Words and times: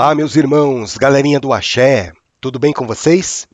Olá, 0.00 0.14
meus 0.14 0.34
irmãos, 0.34 0.96
galerinha 0.96 1.38
do 1.38 1.52
Axé, 1.52 2.10
tudo 2.40 2.58
bem 2.58 2.72
com 2.72 2.86
vocês? 2.86 3.46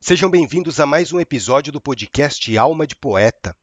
Sejam 0.00 0.28
bem-vindos 0.28 0.80
a 0.80 0.84
mais 0.84 1.12
um 1.12 1.20
episódio 1.20 1.72
do 1.72 1.80
podcast 1.80 2.58
Alma 2.58 2.88
de 2.88 2.96
Poeta. 2.96 3.56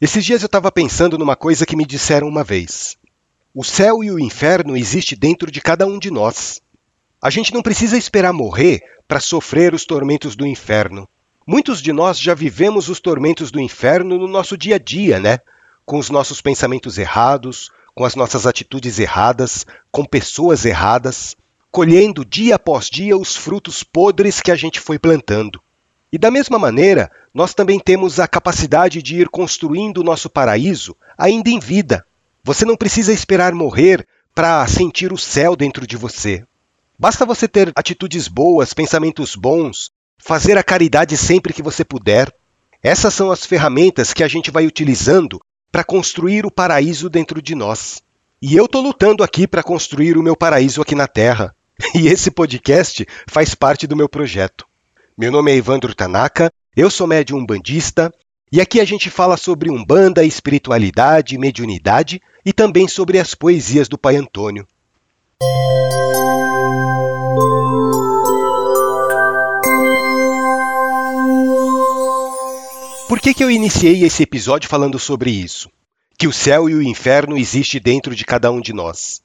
Esses 0.00 0.24
dias 0.24 0.40
eu 0.40 0.46
estava 0.46 0.72
pensando 0.72 1.18
numa 1.18 1.36
coisa 1.36 1.66
que 1.66 1.76
me 1.76 1.84
disseram 1.84 2.26
uma 2.26 2.42
vez. 2.42 2.96
O 3.54 3.62
céu 3.62 4.02
e 4.02 4.10
o 4.10 4.18
inferno 4.18 4.78
existem 4.78 5.18
dentro 5.18 5.50
de 5.50 5.60
cada 5.60 5.86
um 5.86 5.98
de 5.98 6.10
nós. 6.10 6.58
A 7.20 7.28
gente 7.28 7.52
não 7.52 7.60
precisa 7.60 7.98
esperar 7.98 8.32
morrer 8.32 8.80
para 9.06 9.20
sofrer 9.20 9.74
os 9.74 9.84
tormentos 9.84 10.34
do 10.34 10.46
inferno. 10.46 11.06
Muitos 11.46 11.82
de 11.82 11.92
nós 11.92 12.18
já 12.18 12.32
vivemos 12.32 12.88
os 12.88 12.98
tormentos 12.98 13.50
do 13.50 13.60
inferno 13.60 14.16
no 14.16 14.26
nosso 14.26 14.56
dia 14.56 14.76
a 14.76 14.78
dia, 14.78 15.20
né? 15.20 15.38
Com 15.84 15.98
os 15.98 16.08
nossos 16.08 16.40
pensamentos 16.40 16.96
errados, 16.96 17.70
com 17.94 18.06
as 18.06 18.14
nossas 18.14 18.46
atitudes 18.46 18.98
erradas, 18.98 19.66
com 19.92 20.02
pessoas 20.02 20.64
erradas 20.64 21.36
colhendo 21.74 22.24
dia 22.24 22.54
após 22.54 22.88
dia 22.88 23.16
os 23.16 23.36
frutos 23.36 23.82
podres 23.82 24.40
que 24.40 24.52
a 24.52 24.54
gente 24.54 24.78
foi 24.78 24.96
plantando. 24.96 25.60
E 26.12 26.16
da 26.16 26.30
mesma 26.30 26.56
maneira, 26.56 27.10
nós 27.34 27.52
também 27.52 27.80
temos 27.80 28.20
a 28.20 28.28
capacidade 28.28 29.02
de 29.02 29.16
ir 29.16 29.28
construindo 29.28 29.98
o 29.98 30.04
nosso 30.04 30.30
paraíso 30.30 30.96
ainda 31.18 31.50
em 31.50 31.58
vida. 31.58 32.06
Você 32.44 32.64
não 32.64 32.76
precisa 32.76 33.12
esperar 33.12 33.52
morrer 33.52 34.06
para 34.32 34.64
sentir 34.68 35.12
o 35.12 35.18
céu 35.18 35.56
dentro 35.56 35.84
de 35.84 35.96
você. 35.96 36.44
Basta 36.96 37.26
você 37.26 37.48
ter 37.48 37.72
atitudes 37.74 38.28
boas, 38.28 38.72
pensamentos 38.72 39.34
bons, 39.34 39.90
fazer 40.16 40.56
a 40.56 40.62
caridade 40.62 41.16
sempre 41.16 41.52
que 41.52 41.60
você 41.60 41.84
puder. 41.84 42.32
Essas 42.84 43.12
são 43.14 43.32
as 43.32 43.44
ferramentas 43.44 44.12
que 44.12 44.22
a 44.22 44.28
gente 44.28 44.48
vai 44.48 44.64
utilizando 44.64 45.40
para 45.72 45.82
construir 45.82 46.46
o 46.46 46.52
paraíso 46.52 47.10
dentro 47.10 47.42
de 47.42 47.56
nós. 47.56 48.00
E 48.40 48.54
eu 48.54 48.66
estou 48.66 48.80
lutando 48.80 49.24
aqui 49.24 49.44
para 49.44 49.60
construir 49.60 50.16
o 50.16 50.22
meu 50.22 50.36
paraíso 50.36 50.80
aqui 50.80 50.94
na 50.94 51.08
Terra. 51.08 51.52
E 51.94 52.06
esse 52.08 52.30
podcast 52.30 53.06
faz 53.26 53.54
parte 53.54 53.86
do 53.86 53.96
meu 53.96 54.08
projeto. 54.08 54.66
Meu 55.16 55.30
nome 55.30 55.52
é 55.52 55.56
Evandro 55.56 55.94
Tanaka, 55.94 56.52
eu 56.76 56.90
sou 56.90 57.06
médium 57.06 57.44
bandista 57.44 58.12
e 58.50 58.60
aqui 58.60 58.80
a 58.80 58.84
gente 58.84 59.10
fala 59.10 59.36
sobre 59.36 59.70
umbanda, 59.70 60.24
espiritualidade, 60.24 61.38
mediunidade 61.38 62.20
e 62.44 62.52
também 62.52 62.86
sobre 62.86 63.18
as 63.18 63.34
poesias 63.34 63.88
do 63.88 63.98
Pai 63.98 64.16
Antônio. 64.16 64.66
Por 73.08 73.20
que, 73.20 73.34
que 73.34 73.44
eu 73.44 73.50
iniciei 73.50 74.04
esse 74.04 74.22
episódio 74.22 74.68
falando 74.68 74.98
sobre 74.98 75.30
isso? 75.30 75.70
Que 76.18 76.26
o 76.26 76.32
céu 76.32 76.68
e 76.68 76.74
o 76.74 76.82
inferno 76.82 77.36
existem 77.36 77.80
dentro 77.80 78.14
de 78.14 78.24
cada 78.24 78.50
um 78.50 78.60
de 78.60 78.72
nós. 78.72 79.20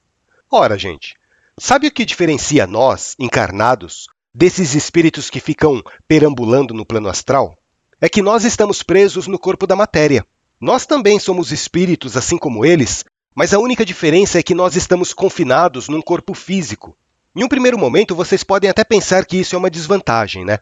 Ora, 0.52 0.78
gente, 0.78 1.16
Sabe 1.62 1.88
o 1.88 1.92
que 1.92 2.06
diferencia 2.06 2.66
nós, 2.66 3.16
encarnados, 3.20 4.08
desses 4.34 4.76
espíritos 4.76 5.30
que 5.30 5.42
ficam 5.42 5.84
perambulando 6.08 6.74
no 6.74 6.86
plano 6.86 7.10
astral? 7.10 7.58
É 8.00 8.08
que 8.08 8.22
nós 8.22 8.46
estamos 8.46 8.82
presos 8.82 9.28
no 9.28 9.38
corpo 9.38 9.68
da 9.68 9.76
matéria. 9.76 10.26
Nós 10.60 10.86
também 10.86 11.20
somos 11.20 11.52
espíritos, 11.52 12.16
assim 12.16 12.38
como 12.38 12.66
eles, 12.66 13.04
mas 13.36 13.54
a 13.54 13.60
única 13.60 13.84
diferença 13.84 14.40
é 14.40 14.44
que 14.44 14.56
nós 14.56 14.78
estamos 14.78 15.14
confinados 15.14 15.90
num 15.90 16.02
corpo 16.02 16.34
físico. 16.34 16.98
Em 17.36 17.44
um 17.44 17.50
primeiro 17.50 17.78
momento, 17.78 18.16
vocês 18.16 18.42
podem 18.42 18.70
até 18.70 18.86
pensar 18.86 19.26
que 19.26 19.38
isso 19.38 19.54
é 19.54 19.60
uma 19.60 19.70
desvantagem, 19.70 20.46
né? 20.46 20.60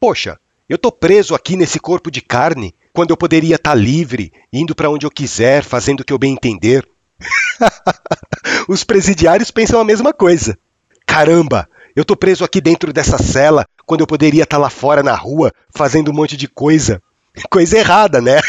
Poxa, 0.00 0.40
eu 0.68 0.74
estou 0.74 0.90
preso 0.90 1.36
aqui 1.36 1.56
nesse 1.56 1.78
corpo 1.78 2.10
de 2.10 2.20
carne 2.20 2.74
quando 2.92 3.10
eu 3.10 3.16
poderia 3.16 3.54
estar 3.54 3.70
tá 3.70 3.76
livre, 3.76 4.32
indo 4.52 4.74
para 4.74 4.90
onde 4.90 5.06
eu 5.06 5.10
quiser, 5.10 5.62
fazendo 5.62 6.00
o 6.00 6.04
que 6.04 6.12
eu 6.12 6.18
bem 6.18 6.32
entender. 6.32 6.84
Os 8.68 8.84
presidiários 8.84 9.50
pensam 9.50 9.80
a 9.80 9.84
mesma 9.84 10.12
coisa. 10.12 10.58
Caramba, 11.06 11.68
eu 11.94 12.04
tô 12.04 12.16
preso 12.16 12.44
aqui 12.44 12.60
dentro 12.60 12.92
dessa 12.92 13.18
cela 13.18 13.66
quando 13.84 14.00
eu 14.00 14.06
poderia 14.06 14.44
estar 14.44 14.56
tá 14.56 14.62
lá 14.62 14.70
fora 14.70 15.02
na 15.02 15.14
rua 15.14 15.52
fazendo 15.74 16.10
um 16.10 16.14
monte 16.14 16.36
de 16.36 16.48
coisa. 16.48 17.02
Coisa 17.50 17.78
errada, 17.78 18.20
né? 18.20 18.40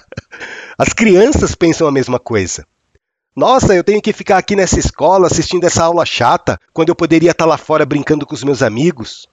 As 0.78 0.92
crianças 0.92 1.54
pensam 1.54 1.86
a 1.86 1.92
mesma 1.92 2.18
coisa. 2.18 2.66
Nossa, 3.34 3.74
eu 3.74 3.82
tenho 3.84 4.02
que 4.02 4.12
ficar 4.12 4.36
aqui 4.36 4.54
nessa 4.54 4.78
escola 4.78 5.26
assistindo 5.26 5.64
essa 5.64 5.84
aula 5.84 6.04
chata 6.04 6.58
quando 6.72 6.90
eu 6.90 6.94
poderia 6.94 7.30
estar 7.30 7.44
tá 7.44 7.48
lá 7.48 7.56
fora 7.56 7.86
brincando 7.86 8.26
com 8.26 8.34
os 8.34 8.44
meus 8.44 8.62
amigos. 8.62 9.26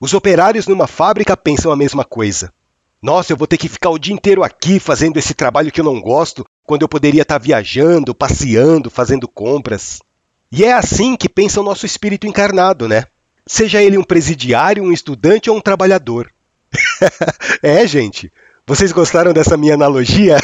Os 0.00 0.14
operários 0.14 0.66
numa 0.66 0.86
fábrica 0.86 1.36
pensam 1.36 1.72
a 1.72 1.76
mesma 1.76 2.04
coisa. 2.04 2.52
Nossa, 3.02 3.32
eu 3.32 3.36
vou 3.36 3.46
ter 3.46 3.56
que 3.56 3.68
ficar 3.68 3.88
o 3.88 3.98
dia 3.98 4.12
inteiro 4.12 4.44
aqui 4.44 4.78
fazendo 4.78 5.16
esse 5.16 5.32
trabalho 5.32 5.72
que 5.72 5.80
eu 5.80 5.84
não 5.84 6.00
gosto 6.00 6.44
quando 6.64 6.82
eu 6.82 6.88
poderia 6.88 7.22
estar 7.22 7.38
viajando, 7.38 8.14
passeando, 8.14 8.90
fazendo 8.90 9.26
compras. 9.26 10.00
E 10.52 10.64
é 10.64 10.72
assim 10.72 11.16
que 11.16 11.28
pensa 11.28 11.60
o 11.60 11.64
nosso 11.64 11.86
espírito 11.86 12.26
encarnado, 12.26 12.86
né? 12.86 13.04
Seja 13.46 13.82
ele 13.82 13.96
um 13.96 14.04
presidiário, 14.04 14.82
um 14.82 14.92
estudante 14.92 15.48
ou 15.48 15.56
um 15.56 15.60
trabalhador. 15.60 16.30
é, 17.62 17.86
gente. 17.86 18.30
Vocês 18.66 18.92
gostaram 18.92 19.32
dessa 19.32 19.56
minha 19.56 19.74
analogia? 19.74 20.38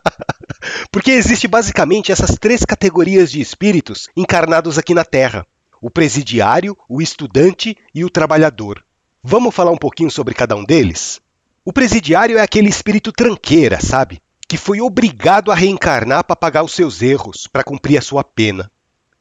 Porque 0.92 1.10
existe 1.10 1.48
basicamente 1.48 2.12
essas 2.12 2.36
três 2.38 2.64
categorias 2.64 3.30
de 3.30 3.40
espíritos 3.40 4.08
encarnados 4.14 4.76
aqui 4.76 4.92
na 4.92 5.04
Terra: 5.04 5.46
o 5.80 5.90
presidiário, 5.90 6.76
o 6.86 7.00
estudante 7.00 7.76
e 7.94 8.04
o 8.04 8.10
trabalhador. 8.10 8.84
Vamos 9.22 9.54
falar 9.54 9.70
um 9.70 9.78
pouquinho 9.78 10.10
sobre 10.10 10.34
cada 10.34 10.54
um 10.54 10.64
deles? 10.64 11.20
O 11.68 11.72
presidiário 11.72 12.38
é 12.38 12.40
aquele 12.40 12.70
espírito 12.70 13.12
tranqueira, 13.12 13.78
sabe? 13.78 14.22
que 14.48 14.56
foi 14.56 14.80
obrigado 14.80 15.52
a 15.52 15.54
reencarnar 15.54 16.24
para 16.24 16.34
pagar 16.34 16.62
os 16.62 16.72
seus 16.72 17.02
erros, 17.02 17.46
para 17.46 17.62
cumprir 17.62 17.98
a 17.98 18.00
sua 18.00 18.24
pena. 18.24 18.72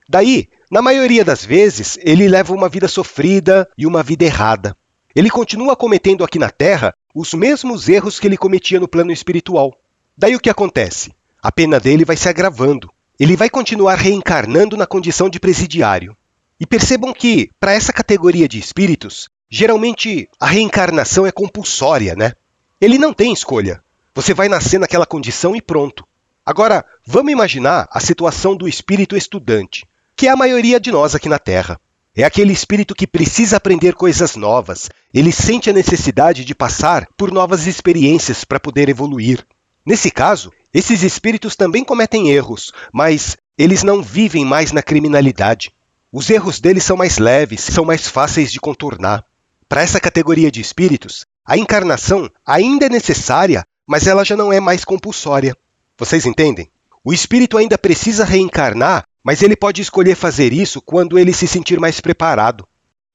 Daí, 0.08 0.48
na 0.72 0.82
maioria 0.82 1.26
das 1.26 1.44
vezes, 1.44 2.00
ele 2.02 2.26
leva 2.30 2.54
uma 2.54 2.70
vida 2.70 2.88
sofrida 2.88 3.68
e 3.78 3.86
uma 3.86 4.02
vida 4.02 4.24
errada. 4.24 4.78
Ele 5.14 5.30
continua 5.30 5.76
cometendo 5.76 6.24
aqui 6.24 6.40
na 6.40 6.50
Terra 6.50 6.94
os 7.14 7.34
mesmos 7.34 7.90
erros 7.90 8.18
que 8.18 8.28
ele 8.28 8.38
cometia 8.38 8.80
no 8.80 8.88
plano 8.88 9.12
espiritual. 9.12 9.78
Daí 10.18 10.34
o 10.34 10.40
que 10.40 10.50
acontece? 10.50 11.14
A 11.44 11.52
pena 11.52 11.82
dele 11.82 12.06
vai 12.06 12.16
se 12.16 12.30
agravando. 12.30 12.90
Ele 13.20 13.36
vai 13.36 13.50
continuar 13.50 13.96
reencarnando 13.96 14.78
na 14.78 14.88
condição 14.88 15.30
de 15.30 15.38
presidiário. 15.38 16.16
E 16.58 16.66
percebam 16.66 17.12
que, 17.12 17.50
para 17.60 17.74
essa 17.74 17.92
categoria 17.92 18.48
de 18.48 18.58
espíritos, 18.58 19.28
geralmente 19.50 20.30
a 20.40 20.48
reencarnação 20.48 21.26
é 21.26 21.32
compulsória, 21.32 22.16
né? 22.16 22.34
Ele 22.80 22.98
não 22.98 23.14
tem 23.14 23.34
escolha. 23.34 23.82
Você 24.14 24.34
vai 24.34 24.50
nascer 24.50 24.80
naquela 24.80 25.06
condição 25.06 25.56
e 25.56 25.62
pronto. 25.62 26.06
Agora, 26.46 26.86
vamos 27.06 27.32
imaginar 27.32 27.88
a 27.92 28.00
situação 28.00 28.56
do 28.56 28.68
espírito 28.68 29.18
estudante, 29.18 29.86
que 30.16 30.28
é 30.28 30.32
a 30.32 30.36
maioria 30.36 30.80
de 30.80 30.92
nós 30.92 31.14
aqui 31.14 31.28
na 31.28 31.38
Terra. 31.38 31.80
É 32.16 32.24
aquele 32.24 32.52
espírito 32.52 32.96
que 32.96 33.06
precisa 33.06 33.58
aprender 33.58 33.94
coisas 33.94 34.36
novas. 34.36 34.90
Ele 35.14 35.32
sente 35.32 35.70
a 35.70 35.74
necessidade 35.74 36.44
de 36.44 36.56
passar 36.56 37.06
por 37.16 37.32
novas 37.32 37.68
experiências 37.68 38.44
para 38.44 38.60
poder 38.60 38.90
evoluir. 38.90 39.46
Nesse 39.86 40.10
caso, 40.10 40.52
esses 40.74 41.04
espíritos 41.04 41.56
também 41.56 41.84
cometem 41.84 42.30
erros, 42.30 42.74
mas 42.92 43.38
eles 43.58 43.84
não 43.84 44.02
vivem 44.02 44.44
mais 44.44 44.72
na 44.72 44.82
criminalidade. 44.82 45.72
Os 46.12 46.30
erros 46.30 46.60
deles 46.60 46.84
são 46.84 46.98
mais 46.98 47.20
leves, 47.20 47.62
são 47.62 47.86
mais 47.86 48.08
fáceis 48.08 48.52
de 48.52 48.60
contornar. 48.60 49.24
Para 49.68 49.82
essa 49.82 50.00
categoria 50.00 50.52
de 50.52 50.62
espíritos, 50.62 51.26
a 51.46 51.58
encarnação 51.58 52.30
ainda 52.46 52.86
é 52.86 52.90
necessária 52.90 53.66
mas 53.88 54.06
ela 54.06 54.26
já 54.26 54.36
não 54.36 54.52
é 54.52 54.60
mais 54.60 54.84
compulsória. 54.84 55.56
Vocês 55.98 56.26
entendem? 56.26 56.70
O 57.04 57.14
espírito 57.14 57.58
ainda 57.58 57.78
precisa 57.78 58.26
reencarnar, 58.26 59.06
mas 59.24 59.42
ele 59.42 59.56
pode 59.56 59.82
escolher 59.82 60.16
fazer 60.16 60.52
isso 60.52 60.82
quando 60.82 61.18
ele 61.18 61.34
se 61.34 61.48
sentir 61.48 61.80
mais 61.80 62.02
preparado. 62.02 62.68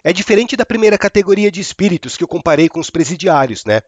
É 0.02 0.12
diferente 0.12 0.56
da 0.56 0.64
primeira 0.64 0.96
categoria 0.96 1.50
de 1.50 1.60
espíritos 1.60 2.16
que 2.16 2.25
eu 2.25 2.28
comparei 2.28 2.70
com 2.70 2.81
os 2.81 2.88
presidiários, 2.88 3.64
né? 3.66 3.82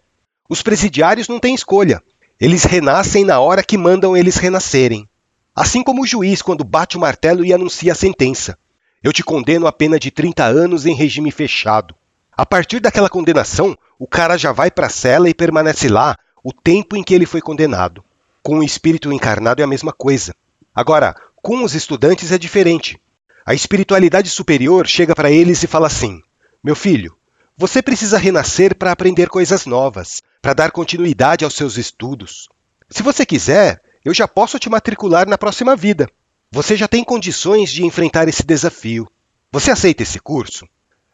Os 0.48 0.62
presidiários 0.62 1.26
não 1.26 1.40
têm 1.40 1.54
escolha. 1.54 2.02
Eles 2.38 2.64
renascem 2.64 3.24
na 3.24 3.40
hora 3.40 3.64
que 3.64 3.78
mandam 3.78 4.14
eles 4.14 4.36
renascerem. 4.36 5.08
Assim 5.56 5.82
como 5.82 6.02
o 6.02 6.06
juiz 6.06 6.42
quando 6.42 6.64
bate 6.64 6.96
o 6.96 7.00
martelo 7.00 7.44
e 7.44 7.52
anuncia 7.52 7.92
a 7.92 7.96
sentença. 7.96 8.58
Eu 9.02 9.12
te 9.12 9.22
condeno 9.22 9.66
a 9.66 9.72
pena 9.72 9.98
de 9.98 10.10
30 10.10 10.44
anos 10.44 10.84
em 10.84 10.94
regime 10.94 11.30
fechado. 11.30 11.94
A 12.36 12.44
partir 12.44 12.80
daquela 12.80 13.08
condenação, 13.08 13.76
o 13.98 14.08
cara 14.08 14.36
já 14.36 14.50
vai 14.50 14.70
para 14.70 14.88
a 14.88 14.90
cela 14.90 15.28
e 15.28 15.34
permanece 15.34 15.88
lá 15.88 16.16
o 16.42 16.52
tempo 16.52 16.96
em 16.96 17.02
que 17.02 17.14
ele 17.14 17.26
foi 17.26 17.40
condenado. 17.40 18.04
Com 18.42 18.58
o 18.58 18.64
espírito 18.64 19.12
encarnado 19.12 19.62
é 19.62 19.64
a 19.64 19.68
mesma 19.68 19.92
coisa. 19.92 20.34
Agora, 20.74 21.14
com 21.36 21.62
os 21.62 21.74
estudantes 21.74 22.32
é 22.32 22.38
diferente. 22.38 23.00
A 23.46 23.54
espiritualidade 23.54 24.28
superior 24.28 24.86
chega 24.86 25.14
para 25.14 25.30
eles 25.30 25.62
e 25.62 25.68
fala 25.68 25.86
assim: 25.86 26.20
Meu 26.62 26.74
filho, 26.74 27.16
você 27.56 27.80
precisa 27.80 28.18
renascer 28.18 28.74
para 28.74 28.90
aprender 28.90 29.28
coisas 29.28 29.64
novas, 29.64 30.20
para 30.42 30.54
dar 30.54 30.72
continuidade 30.72 31.44
aos 31.44 31.54
seus 31.54 31.78
estudos. 31.78 32.48
Se 32.90 33.02
você 33.02 33.24
quiser, 33.24 33.80
eu 34.04 34.12
já 34.12 34.26
posso 34.26 34.58
te 34.58 34.68
matricular 34.68 35.28
na 35.28 35.38
próxima 35.38 35.76
vida. 35.76 36.08
Você 36.50 36.76
já 36.76 36.88
tem 36.88 37.04
condições 37.04 37.70
de 37.70 37.86
enfrentar 37.86 38.28
esse 38.28 38.44
desafio. 38.44 39.06
Você 39.52 39.70
aceita 39.70 40.02
esse 40.02 40.18
curso? 40.18 40.66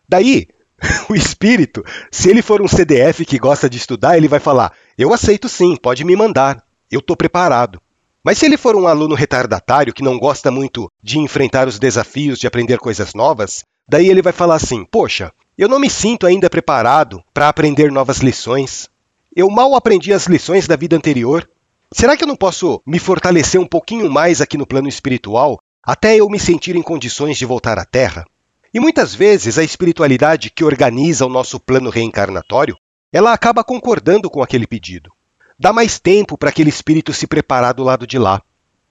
Daí, 0.08 0.48
o 1.08 1.14
espírito, 1.14 1.84
se 2.10 2.30
ele 2.30 2.42
for 2.42 2.62
um 2.62 2.68
CDF 2.68 3.24
que 3.24 3.38
gosta 3.38 3.68
de 3.68 3.76
estudar, 3.76 4.16
ele 4.16 4.28
vai 4.28 4.40
falar: 4.40 4.72
Eu 4.96 5.12
aceito 5.12 5.48
sim, 5.48 5.76
pode 5.76 6.04
me 6.04 6.16
mandar, 6.16 6.62
eu 6.90 7.00
estou 7.00 7.16
preparado. 7.16 7.80
Mas 8.22 8.38
se 8.38 8.46
ele 8.46 8.58
for 8.58 8.76
um 8.76 8.86
aluno 8.86 9.14
retardatário 9.14 9.94
que 9.94 10.02
não 10.02 10.18
gosta 10.18 10.50
muito 10.50 10.90
de 11.02 11.18
enfrentar 11.18 11.66
os 11.66 11.78
desafios 11.78 12.38
de 12.38 12.46
aprender 12.46 12.78
coisas 12.78 13.14
novas, 13.14 13.64
daí 13.88 14.08
ele 14.08 14.22
vai 14.22 14.32
falar 14.32 14.56
assim: 14.56 14.84
Poxa, 14.84 15.32
eu 15.56 15.68
não 15.68 15.78
me 15.78 15.88
sinto 15.88 16.26
ainda 16.26 16.50
preparado 16.50 17.22
para 17.32 17.48
aprender 17.48 17.90
novas 17.90 18.18
lições. 18.18 18.88
Eu 19.34 19.48
mal 19.48 19.74
aprendi 19.74 20.12
as 20.12 20.26
lições 20.26 20.66
da 20.66 20.76
vida 20.76 20.96
anterior. 20.96 21.48
Será 21.92 22.16
que 22.16 22.24
eu 22.24 22.28
não 22.28 22.36
posso 22.36 22.80
me 22.86 22.98
fortalecer 22.98 23.60
um 23.60 23.66
pouquinho 23.66 24.10
mais 24.10 24.40
aqui 24.40 24.56
no 24.56 24.66
plano 24.66 24.88
espiritual 24.88 25.58
até 25.82 26.16
eu 26.16 26.28
me 26.28 26.38
sentir 26.38 26.76
em 26.76 26.82
condições 26.82 27.38
de 27.38 27.46
voltar 27.46 27.78
à 27.78 27.84
Terra? 27.84 28.24
E 28.72 28.78
muitas 28.78 29.12
vezes 29.14 29.58
a 29.58 29.64
espiritualidade 29.64 30.48
que 30.48 30.62
organiza 30.62 31.26
o 31.26 31.28
nosso 31.28 31.58
plano 31.58 31.90
reencarnatório, 31.90 32.76
ela 33.12 33.32
acaba 33.32 33.64
concordando 33.64 34.30
com 34.30 34.42
aquele 34.42 34.66
pedido. 34.66 35.10
Dá 35.58 35.72
mais 35.72 35.98
tempo 35.98 36.38
para 36.38 36.50
aquele 36.50 36.70
espírito 36.70 37.12
se 37.12 37.26
preparar 37.26 37.74
do 37.74 37.82
lado 37.82 38.06
de 38.06 38.16
lá. 38.16 38.40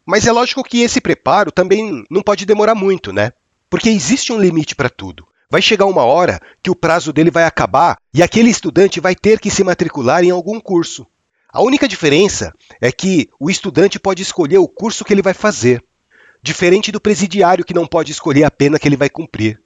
Mas 0.05 0.27
é 0.27 0.31
lógico 0.31 0.63
que 0.63 0.81
esse 0.81 0.99
preparo 0.99 1.49
também 1.49 2.03
não 2.11 2.21
pode 2.21 2.45
demorar 2.45 2.75
muito, 2.75 3.13
né? 3.13 3.31
Porque 3.69 3.89
existe 3.89 4.33
um 4.33 4.39
limite 4.39 4.75
para 4.75 4.89
tudo. 4.89 5.25
Vai 5.49 5.61
chegar 5.61 5.85
uma 5.85 6.03
hora 6.03 6.41
que 6.61 6.69
o 6.69 6.75
prazo 6.75 7.13
dele 7.13 7.31
vai 7.31 7.45
acabar 7.45 7.97
e 8.13 8.21
aquele 8.21 8.49
estudante 8.49 8.99
vai 8.99 9.15
ter 9.15 9.39
que 9.39 9.49
se 9.49 9.63
matricular 9.63 10.23
em 10.23 10.29
algum 10.29 10.59
curso. 10.59 11.07
A 11.51 11.61
única 11.61 11.87
diferença 11.87 12.53
é 12.81 12.91
que 12.91 13.29
o 13.39 13.49
estudante 13.49 13.97
pode 13.97 14.21
escolher 14.21 14.57
o 14.57 14.67
curso 14.67 15.05
que 15.05 15.13
ele 15.13 15.21
vai 15.21 15.33
fazer, 15.33 15.83
diferente 16.43 16.91
do 16.91 16.99
presidiário 16.99 17.63
que 17.63 17.73
não 17.73 17.87
pode 17.87 18.11
escolher 18.11 18.43
a 18.43 18.51
pena 18.51 18.77
que 18.77 18.87
ele 18.87 18.97
vai 18.97 19.09
cumprir. 19.09 19.59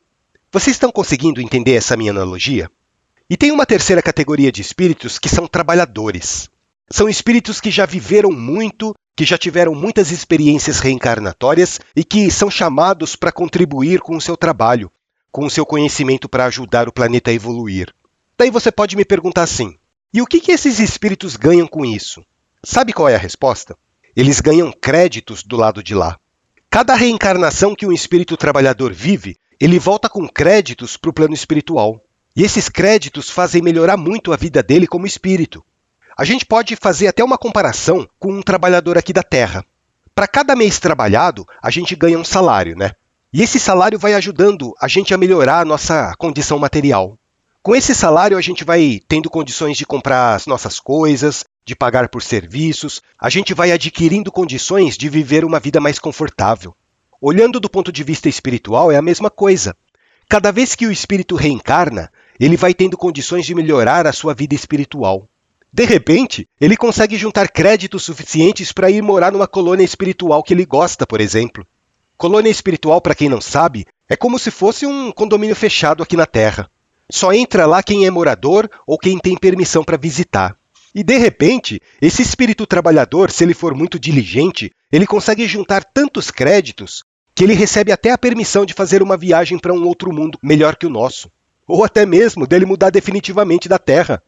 Vocês 0.54 0.76
estão 0.76 0.92
conseguindo 0.92 1.42
entender 1.42 1.74
essa 1.74 1.98
minha 1.98 2.12
analogia? 2.12 2.70
E 3.28 3.36
tem 3.36 3.52
uma 3.52 3.66
terceira 3.66 4.04
categoria 4.04 4.52
de 4.52 4.62
espíritos 4.62 5.18
que 5.18 5.28
são 5.28 5.48
trabalhadores. 5.48 6.48
São 6.92 7.10
espíritos 7.10 7.60
que 7.60 7.72
já 7.72 7.88
viveram 7.88 8.30
muito, 8.30 8.94
que 9.16 9.26
já 9.26 9.36
tiveram 9.36 9.74
muitas 9.74 10.12
experiências 10.12 10.80
reencarnatórias 10.80 11.80
e 11.96 12.04
que 12.04 12.30
são 12.30 12.52
chamados 12.52 13.16
para 13.16 13.32
contribuir 13.32 14.00
com 14.00 14.16
o 14.16 14.22
seu 14.22 14.38
trabalho, 14.38 14.92
com 15.32 15.44
o 15.44 15.50
seu 15.50 15.66
conhecimento 15.66 16.30
para 16.30 16.46
ajudar 16.46 16.88
o 16.88 16.94
planeta 16.94 17.32
a 17.32 17.34
evoluir. 17.34 17.92
Daí 18.38 18.52
você 18.52 18.72
pode 18.72 18.96
me 18.96 19.04
perguntar 19.04 19.42
assim: 19.42 19.76
e 20.14 20.22
o 20.22 20.28
que, 20.28 20.40
que 20.40 20.52
esses 20.52 20.80
espíritos 20.80 21.36
ganham 21.36 21.68
com 21.68 21.84
isso? 21.84 22.24
Sabe 22.64 22.94
qual 22.94 23.10
é 23.10 23.16
a 23.16 23.20
resposta? 23.20 23.76
Eles 24.16 24.40
ganham 24.40 24.72
créditos 24.72 25.42
do 25.44 25.58
lado 25.58 25.82
de 25.82 25.96
lá. 25.96 26.16
Cada 26.70 26.94
reencarnação 26.94 27.74
que 27.74 27.88
um 27.88 27.92
espírito 27.92 28.38
trabalhador 28.38 28.94
vive 28.94 29.36
ele 29.64 29.80
volta 29.80 30.10
com 30.10 30.28
créditos 30.28 30.98
para 30.98 31.10
o 31.10 31.14
plano 31.14 31.34
espiritual. 31.34 32.04
E 32.36 32.44
esses 32.44 32.68
créditos 32.68 33.30
fazem 33.30 33.62
melhorar 33.62 33.96
muito 33.96 34.34
a 34.34 34.36
vida 34.36 34.62
dele 34.62 34.86
como 34.86 35.08
espírito. 35.08 35.64
A 36.18 36.26
gente 36.26 36.46
pode 36.46 36.76
fazer 36.76 37.08
até 37.08 37.24
uma 37.24 37.38
comparação 37.38 38.06
com 38.20 38.34
um 38.34 38.42
trabalhador 38.42 38.98
aqui 38.98 39.14
da 39.14 39.24
Terra. 39.24 39.64
Para 40.14 40.28
cada 40.28 40.54
mês 40.54 40.80
trabalhado, 40.80 41.46
a 41.62 41.72
gente 41.72 41.96
ganha 41.96 42.20
um 42.20 42.26
salário, 42.26 42.76
né? 42.76 42.92
E 43.32 43.42
esse 43.42 43.58
salário 43.58 43.98
vai 43.98 44.14
ajudando 44.16 44.74
a 44.82 44.90
gente 44.90 45.14
a 45.14 45.18
melhorar 45.18 45.62
a 45.62 45.66
nossa 45.66 46.14
condição 46.18 46.60
material. 46.60 47.18
Com 47.62 47.74
esse 47.74 47.96
salário, 47.96 48.38
a 48.38 48.42
gente 48.42 48.66
vai 48.66 49.00
tendo 49.08 49.30
condições 49.30 49.78
de 49.78 49.86
comprar 49.86 50.36
as 50.36 50.46
nossas 50.46 50.78
coisas, 50.78 51.46
de 51.66 51.74
pagar 51.74 52.10
por 52.10 52.22
serviços, 52.22 53.02
a 53.18 53.30
gente 53.30 53.54
vai 53.54 53.72
adquirindo 53.72 54.30
condições 54.30 54.98
de 54.98 55.08
viver 55.08 55.46
uma 55.46 55.58
vida 55.62 55.80
mais 55.80 56.00
confortável. 56.00 56.76
Olhando 57.26 57.58
do 57.58 57.70
ponto 57.70 57.90
de 57.90 58.04
vista 58.04 58.28
espiritual, 58.28 58.92
é 58.92 58.98
a 58.98 59.02
mesma 59.02 59.30
coisa. 59.30 59.74
Cada 60.28 60.52
vez 60.52 60.76
que 60.76 60.86
o 60.86 60.92
espírito 60.92 61.38
reencarna, 61.38 62.12
ele 62.38 62.58
vai 62.58 62.74
tendo 62.74 62.98
condições 62.98 63.46
de 63.46 63.56
melhorar 63.56 64.06
a 64.06 64.12
sua 64.12 64.34
vida 64.34 64.54
espiritual. 64.54 65.26
De 65.72 65.86
repente, 65.86 66.46
ele 66.60 66.76
consegue 66.76 67.16
juntar 67.16 67.48
créditos 67.48 68.04
suficientes 68.04 68.74
para 68.74 68.92
ir 68.92 69.02
morar 69.02 69.32
numa 69.32 69.48
colônia 69.48 69.86
espiritual 69.86 70.44
que 70.44 70.54
ele 70.54 70.66
gosta, 70.66 71.08
por 71.08 71.22
exemplo. 71.22 71.66
Colônia 72.18 72.50
espiritual, 72.50 73.00
para 73.00 73.16
quem 73.16 73.30
não 73.30 73.40
sabe, 73.40 73.86
é 74.10 74.18
como 74.18 74.38
se 74.38 74.52
fosse 74.52 74.86
um 74.86 75.10
condomínio 75.10 75.56
fechado 75.56 76.04
aqui 76.04 76.18
na 76.18 76.26
Terra. 76.26 76.70
Só 77.10 77.32
entra 77.32 77.66
lá 77.66 77.82
quem 77.82 78.06
é 78.06 78.12
morador 78.12 78.70
ou 78.86 79.00
quem 79.00 79.18
tem 79.18 79.38
permissão 79.38 79.82
para 79.82 79.96
visitar. 79.96 80.58
E 80.94 81.02
de 81.06 81.18
repente, 81.18 81.82
esse 82.02 82.22
espírito 82.22 82.68
trabalhador, 82.68 83.32
se 83.32 83.46
ele 83.46 83.54
for 83.54 83.74
muito 83.74 83.98
diligente, 83.98 84.74
ele 84.92 85.08
consegue 85.08 85.48
juntar 85.48 85.86
tantos 85.86 86.30
créditos 86.30 87.03
que 87.36 87.44
ele 87.44 87.54
recebe 87.54 87.92
até 87.92 88.12
a 88.12 88.18
permissão 88.18 88.66
de 88.66 88.74
fazer 88.74 89.02
uma 89.02 89.18
viagem 89.18 89.58
para 89.58 89.74
um 89.74 89.86
outro 89.86 90.14
mundo 90.14 90.38
melhor 90.42 90.76
que 90.76 90.86
o 90.86 90.90
nosso. 90.90 91.30
Ou 91.68 91.84
até 91.84 92.06
mesmo 92.06 92.46
dele 92.46 92.66
mudar 92.66 92.90
definitivamente 92.90 93.68
da 93.70 93.80
Terra. 93.80 94.22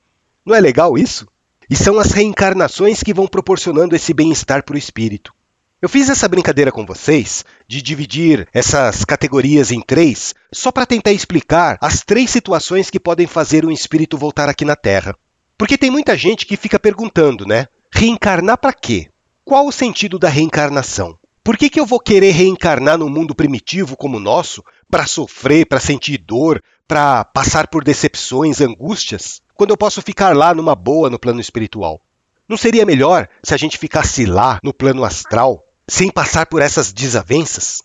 Não 0.45 0.55
é 0.55 0.59
legal 0.59 0.97
isso? 0.97 1.27
E 1.69 1.75
são 1.75 1.99
as 1.99 2.11
reencarnações 2.11 3.03
que 3.03 3.13
vão 3.13 3.27
proporcionando 3.27 3.95
esse 3.95 4.13
bem-estar 4.13 4.63
para 4.63 4.75
o 4.75 4.77
espírito. 4.77 5.33
Eu 5.81 5.89
fiz 5.89 6.09
essa 6.09 6.27
brincadeira 6.27 6.71
com 6.71 6.85
vocês 6.85 7.43
de 7.67 7.81
dividir 7.81 8.47
essas 8.53 9.03
categorias 9.03 9.71
em 9.71 9.81
três, 9.81 10.33
só 10.51 10.71
para 10.71 10.85
tentar 10.85 11.11
explicar 11.11 11.77
as 11.81 12.01
três 12.01 12.29
situações 12.29 12.89
que 12.89 12.99
podem 12.99 13.27
fazer 13.27 13.65
um 13.65 13.71
espírito 13.71 14.17
voltar 14.17 14.49
aqui 14.49 14.63
na 14.63 14.75
Terra. 14.75 15.15
Porque 15.57 15.77
tem 15.77 15.91
muita 15.91 16.17
gente 16.17 16.45
que 16.45 16.57
fica 16.57 16.79
perguntando, 16.79 17.45
né? 17.45 17.67
Reencarnar 17.93 18.57
para 18.57 18.73
quê? 18.73 19.09
Qual 19.43 19.67
o 19.67 19.71
sentido 19.71 20.17
da 20.17 20.27
reencarnação? 20.27 21.17
Por 21.45 21.57
que, 21.57 21.69
que 21.69 21.79
eu 21.79 21.85
vou 21.85 21.99
querer 21.99 22.31
reencarnar 22.31 22.97
num 22.97 23.07
mundo 23.07 23.35
primitivo 23.35 23.95
como 23.95 24.17
o 24.17 24.19
nosso 24.19 24.63
para 24.89 25.05
sofrer, 25.05 25.67
para 25.67 25.79
sentir 25.79 26.17
dor, 26.17 26.59
para 26.87 27.23
passar 27.23 27.67
por 27.67 27.83
decepções, 27.83 28.61
angústias, 28.61 29.43
quando 29.53 29.69
eu 29.69 29.77
posso 29.77 30.01
ficar 30.01 30.35
lá 30.35 30.55
numa 30.55 30.73
boa 30.73 31.07
no 31.07 31.19
plano 31.19 31.39
espiritual? 31.39 32.01
Não 32.49 32.57
seria 32.57 32.83
melhor 32.83 33.29
se 33.43 33.53
a 33.53 33.57
gente 33.57 33.77
ficasse 33.77 34.25
lá 34.25 34.57
no 34.63 34.73
plano 34.73 35.05
astral, 35.05 35.63
sem 35.87 36.09
passar 36.09 36.47
por 36.47 36.63
essas 36.63 36.91
desavenças? 36.91 37.83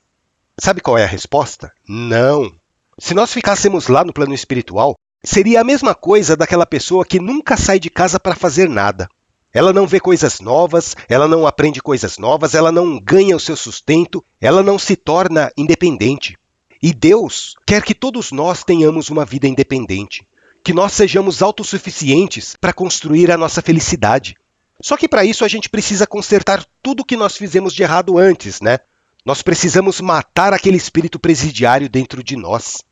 Sabe 0.59 0.81
qual 0.81 0.97
é 0.97 1.05
a 1.05 1.07
resposta? 1.07 1.71
Não. 1.87 2.51
Se 2.99 3.12
nós 3.12 3.31
ficássemos 3.31 3.89
lá 3.89 4.03
no 4.03 4.12
plano 4.15 4.33
espiritual, 4.33 4.95
seria 5.23 5.61
a 5.61 5.65
mesma 5.65 5.95
coisa 5.95 6.35
daquela 6.35 6.65
pessoa 6.65 7.05
que 7.05 7.21
nunca 7.21 7.59
sai 7.59 7.79
de 7.79 7.91
casa 7.91 8.19
para 8.19 8.35
fazer 8.35 8.71
nada. 8.71 9.07
Ela 9.52 9.73
não 9.73 9.87
vê 9.87 9.99
coisas 9.99 10.41
novas, 10.41 10.94
ela 11.08 11.26
não 11.26 11.47
aprende 11.47 11.82
coisas 11.82 12.19
novas, 12.19 12.55
ela 12.55 12.70
não 12.70 13.00
ganha 13.00 13.37
o 13.37 13.41
seu 13.41 13.56
sustento, 13.56 14.25
ela 14.41 14.62
não 14.62 14.79
se 14.79 14.94
torna 14.94 15.50
independente. 15.56 16.37
E 16.83 16.95
Deus 16.95 17.54
quer 17.66 17.83
que 17.83 17.95
todos 17.95 18.33
nós 18.33 18.64
tenhamos 18.64 19.11
uma 19.11 19.25
vida 19.25 19.47
independente, 19.47 20.26
que 20.64 20.73
nós 20.73 20.92
sejamos 20.92 21.42
autossuficientes 21.42 22.57
para 22.59 22.73
construir 22.73 23.30
a 23.30 23.37
nossa 23.37 23.61
felicidade. 23.61 24.35
Só 24.80 24.97
que 24.97 25.09
para 25.09 25.25
isso 25.25 25.45
a 25.45 25.49
gente 25.49 25.69
precisa 25.69 26.07
consertar 26.07 26.64
tudo 26.83 27.00
o 27.00 27.04
que 27.04 27.16
nós 27.16 27.37
fizemos 27.37 27.75
de 27.75 27.83
errado 27.83 28.16
antes, 28.19 28.61
né? 28.61 28.78
Nós 29.26 29.42
precisamos 29.42 30.00
matar 30.00 30.54
aquele 30.54 30.78
espírito 30.78 31.19
presidiário 31.19 31.88
dentro 31.88 32.23
de 32.25 32.37
nós. 32.37 32.83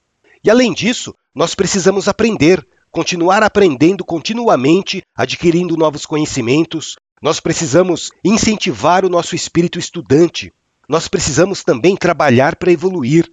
E 0.44 0.50
além 0.50 0.74
disso, 0.74 1.14
nós 1.34 1.54
precisamos 1.54 2.08
aprender, 2.08 2.66
continuar 2.90 3.42
aprendendo 3.42 4.04
continuamente, 4.04 5.02
adquirindo 5.16 5.76
novos 5.76 6.06
conhecimentos. 6.06 6.96
Nós 7.22 7.40
precisamos 7.40 8.10
incentivar 8.24 9.04
o 9.04 9.08
nosso 9.08 9.34
espírito 9.34 9.78
estudante. 9.78 10.52
Nós 10.88 11.08
precisamos 11.08 11.62
também 11.62 11.96
trabalhar 11.96 12.56
para 12.56 12.72
evoluir. 12.72 13.28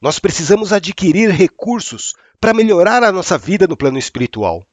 Nós 0.00 0.18
precisamos 0.18 0.72
adquirir 0.72 1.30
recursos 1.30 2.14
para 2.40 2.54
melhorar 2.54 3.02
a 3.02 3.10
nossa 3.10 3.36
vida 3.36 3.66
no 3.66 3.76
plano 3.76 3.98
espiritual. 3.98 4.66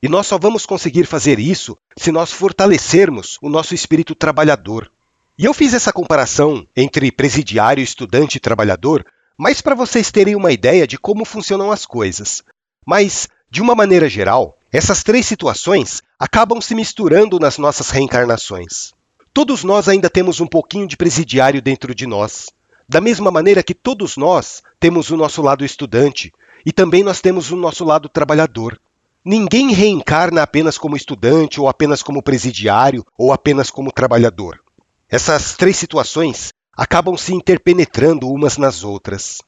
E 0.00 0.08
nós 0.08 0.26
só 0.26 0.38
vamos 0.38 0.64
conseguir 0.64 1.04
fazer 1.06 1.40
isso 1.40 1.76
se 1.96 2.12
nós 2.12 2.32
fortalecermos 2.32 3.36
o 3.42 3.48
nosso 3.48 3.74
espírito 3.74 4.14
trabalhador. 4.14 4.90
E 5.36 5.44
eu 5.44 5.54
fiz 5.54 5.74
essa 5.74 5.92
comparação 5.92 6.66
entre 6.76 7.10
presidiário, 7.10 7.82
estudante 7.82 8.36
e 8.36 8.40
trabalhador, 8.40 9.04
mais 9.36 9.60
para 9.60 9.74
vocês 9.74 10.10
terem 10.10 10.36
uma 10.36 10.52
ideia 10.52 10.86
de 10.86 10.98
como 10.98 11.24
funcionam 11.24 11.72
as 11.72 11.84
coisas. 11.84 12.42
Mas 12.86 13.28
de 13.50 13.62
uma 13.62 13.74
maneira 13.74 14.08
geral, 14.08 14.58
essas 14.70 15.02
três 15.02 15.26
situações 15.26 16.02
acabam 16.18 16.60
se 16.60 16.74
misturando 16.74 17.38
nas 17.38 17.56
nossas 17.56 17.90
reencarnações. 17.90 18.92
Todos 19.32 19.64
nós 19.64 19.88
ainda 19.88 20.10
temos 20.10 20.40
um 20.40 20.46
pouquinho 20.46 20.86
de 20.86 20.96
presidiário 20.96 21.62
dentro 21.62 21.94
de 21.94 22.06
nós. 22.06 22.46
Da 22.88 23.00
mesma 23.00 23.30
maneira 23.30 23.62
que 23.62 23.74
todos 23.74 24.16
nós 24.16 24.62
temos 24.78 25.10
o 25.10 25.16
nosso 25.16 25.40
lado 25.40 25.64
estudante 25.64 26.32
e 26.64 26.72
também 26.72 27.02
nós 27.02 27.20
temos 27.20 27.50
o 27.50 27.56
nosso 27.56 27.84
lado 27.84 28.08
trabalhador. 28.08 28.78
Ninguém 29.24 29.72
reencarna 29.72 30.42
apenas 30.42 30.76
como 30.76 30.96
estudante 30.96 31.60
ou 31.60 31.68
apenas 31.68 32.02
como 32.02 32.22
presidiário 32.22 33.04
ou 33.16 33.32
apenas 33.32 33.70
como 33.70 33.92
trabalhador. 33.92 34.60
Essas 35.08 35.56
três 35.56 35.76
situações 35.76 36.52
acabam 36.76 37.16
se 37.16 37.34
interpenetrando 37.34 38.28
umas 38.28 38.58
nas 38.58 38.84
outras. 38.84 39.38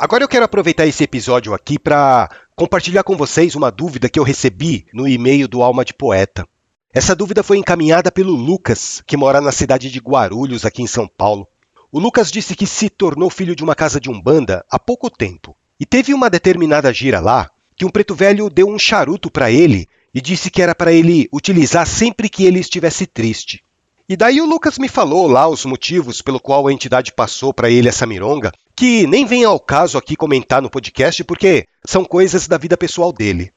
Agora 0.00 0.24
eu 0.24 0.28
quero 0.28 0.46
aproveitar 0.46 0.86
esse 0.86 1.04
episódio 1.04 1.52
aqui 1.52 1.78
para 1.78 2.26
compartilhar 2.56 3.02
com 3.02 3.18
vocês 3.18 3.54
uma 3.54 3.70
dúvida 3.70 4.08
que 4.08 4.18
eu 4.18 4.24
recebi 4.24 4.86
no 4.94 5.06
e-mail 5.06 5.46
do 5.46 5.62
Alma 5.62 5.84
de 5.84 5.92
Poeta. 5.92 6.48
Essa 6.90 7.14
dúvida 7.14 7.42
foi 7.42 7.58
encaminhada 7.58 8.10
pelo 8.10 8.32
Lucas, 8.32 9.02
que 9.06 9.14
mora 9.14 9.42
na 9.42 9.52
cidade 9.52 9.90
de 9.90 9.98
Guarulhos, 10.00 10.64
aqui 10.64 10.82
em 10.82 10.86
São 10.86 11.06
Paulo. 11.06 11.46
O 11.92 12.00
Lucas 12.00 12.32
disse 12.32 12.56
que 12.56 12.66
se 12.66 12.88
tornou 12.88 13.28
filho 13.28 13.54
de 13.54 13.62
uma 13.62 13.74
casa 13.74 14.00
de 14.00 14.08
umbanda 14.08 14.64
há 14.70 14.78
pouco 14.78 15.10
tempo. 15.10 15.54
E 15.78 15.84
teve 15.84 16.14
uma 16.14 16.30
determinada 16.30 16.90
gira 16.94 17.20
lá 17.20 17.50
que 17.76 17.84
um 17.84 17.90
preto 17.90 18.14
velho 18.14 18.48
deu 18.48 18.68
um 18.68 18.78
charuto 18.78 19.30
para 19.30 19.50
ele 19.50 19.86
e 20.14 20.20
disse 20.20 20.50
que 20.50 20.62
era 20.62 20.74
para 20.74 20.92
ele 20.92 21.28
utilizar 21.30 21.86
sempre 21.86 22.30
que 22.30 22.44
ele 22.46 22.58
estivesse 22.58 23.06
triste. 23.06 23.62
E 24.10 24.16
daí 24.16 24.40
o 24.40 24.44
Lucas 24.44 24.76
me 24.76 24.88
falou 24.88 25.28
lá 25.28 25.46
os 25.46 25.64
motivos 25.64 26.20
pelo 26.20 26.40
qual 26.40 26.66
a 26.66 26.72
entidade 26.72 27.12
passou 27.12 27.54
para 27.54 27.70
ele 27.70 27.88
essa 27.88 28.04
mironga, 28.04 28.50
que 28.74 29.06
nem 29.06 29.24
vem 29.24 29.44
ao 29.44 29.60
caso 29.60 29.96
aqui 29.96 30.16
comentar 30.16 30.60
no 30.60 30.68
podcast 30.68 31.22
porque 31.22 31.64
são 31.86 32.04
coisas 32.04 32.48
da 32.48 32.58
vida 32.58 32.76
pessoal 32.76 33.12
dele. 33.12 33.52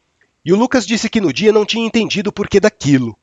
E 0.46 0.54
o 0.54 0.56
Lucas 0.56 0.86
disse 0.86 1.10
que 1.10 1.20
no 1.20 1.34
dia 1.34 1.52
não 1.52 1.66
tinha 1.66 1.84
entendido 1.84 2.30
o 2.30 2.32
porquê 2.32 2.60
daquilo. 2.60 3.18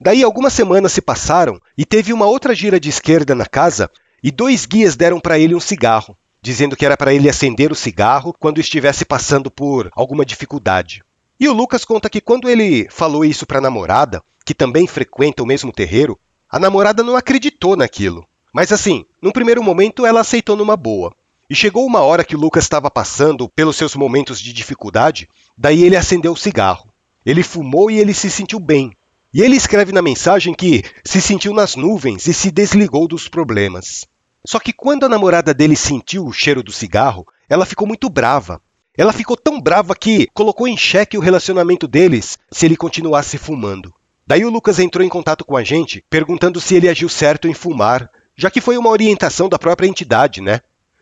Daí 0.00 0.24
algumas 0.24 0.54
semanas 0.54 0.90
se 0.90 1.00
passaram 1.00 1.60
e 1.78 1.86
teve 1.86 2.12
uma 2.12 2.26
outra 2.26 2.52
gira 2.52 2.80
de 2.80 2.88
esquerda 2.88 3.32
na 3.32 3.46
casa 3.46 3.88
e 4.20 4.32
dois 4.32 4.66
guias 4.66 4.96
deram 4.96 5.20
para 5.20 5.38
ele 5.38 5.54
um 5.54 5.60
cigarro, 5.60 6.16
dizendo 6.42 6.76
que 6.76 6.84
era 6.84 6.96
para 6.96 7.14
ele 7.14 7.28
acender 7.28 7.70
o 7.70 7.76
cigarro 7.76 8.34
quando 8.36 8.58
estivesse 8.58 9.04
passando 9.04 9.52
por 9.52 9.88
alguma 9.94 10.26
dificuldade. 10.26 11.04
E 11.38 11.48
o 11.48 11.52
Lucas 11.52 11.84
conta 11.84 12.10
que 12.10 12.20
quando 12.20 12.50
ele 12.50 12.88
falou 12.90 13.24
isso 13.24 13.46
para 13.46 13.58
a 13.58 13.62
namorada, 13.62 14.20
que 14.44 14.52
também 14.52 14.88
frequenta 14.88 15.44
o 15.44 15.46
mesmo 15.46 15.70
terreiro, 15.70 16.18
a 16.52 16.58
namorada 16.58 17.02
não 17.02 17.16
acreditou 17.16 17.74
naquilo. 17.74 18.28
Mas 18.52 18.70
assim, 18.70 19.06
num 19.22 19.32
primeiro 19.32 19.62
momento 19.62 20.04
ela 20.04 20.20
aceitou 20.20 20.54
numa 20.54 20.76
boa. 20.76 21.14
E 21.48 21.54
chegou 21.54 21.86
uma 21.86 22.00
hora 22.00 22.22
que 22.22 22.36
o 22.36 22.38
Lucas 22.38 22.64
estava 22.64 22.90
passando 22.90 23.48
pelos 23.48 23.74
seus 23.74 23.96
momentos 23.96 24.38
de 24.38 24.52
dificuldade, 24.52 25.26
daí 25.56 25.82
ele 25.82 25.96
acendeu 25.96 26.32
o 26.32 26.36
cigarro. 26.36 26.92
Ele 27.24 27.42
fumou 27.42 27.90
e 27.90 27.98
ele 27.98 28.12
se 28.12 28.30
sentiu 28.30 28.60
bem. 28.60 28.92
E 29.32 29.40
ele 29.40 29.56
escreve 29.56 29.92
na 29.92 30.02
mensagem 30.02 30.52
que 30.52 30.82
se 31.02 31.22
sentiu 31.22 31.54
nas 31.54 31.74
nuvens 31.74 32.26
e 32.26 32.34
se 32.34 32.50
desligou 32.50 33.08
dos 33.08 33.28
problemas. 33.28 34.06
Só 34.44 34.58
que 34.58 34.74
quando 34.74 35.04
a 35.04 35.08
namorada 35.08 35.54
dele 35.54 35.76
sentiu 35.76 36.26
o 36.26 36.32
cheiro 36.32 36.62
do 36.62 36.72
cigarro, 36.72 37.26
ela 37.48 37.64
ficou 37.64 37.88
muito 37.88 38.10
brava. 38.10 38.60
Ela 38.94 39.14
ficou 39.14 39.38
tão 39.38 39.58
brava 39.58 39.94
que 39.94 40.28
colocou 40.34 40.68
em 40.68 40.76
xeque 40.76 41.16
o 41.16 41.20
relacionamento 41.20 41.88
deles 41.88 42.38
se 42.50 42.66
ele 42.66 42.76
continuasse 42.76 43.38
fumando. 43.38 43.94
Daí 44.26 44.44
o 44.44 44.50
Lucas 44.50 44.78
entrou 44.78 45.04
em 45.04 45.08
contato 45.08 45.44
com 45.44 45.56
a 45.56 45.64
gente, 45.64 46.04
perguntando 46.08 46.60
se 46.60 46.74
ele 46.74 46.88
agiu 46.88 47.08
certo 47.08 47.48
em 47.48 47.54
fumar, 47.54 48.08
já 48.36 48.50
que 48.50 48.60
foi 48.60 48.76
uma 48.76 48.90
orientação 48.90 49.48
da 49.48 49.58
própria 49.58 49.86
entidade, 49.86 50.40
né? 50.40 50.60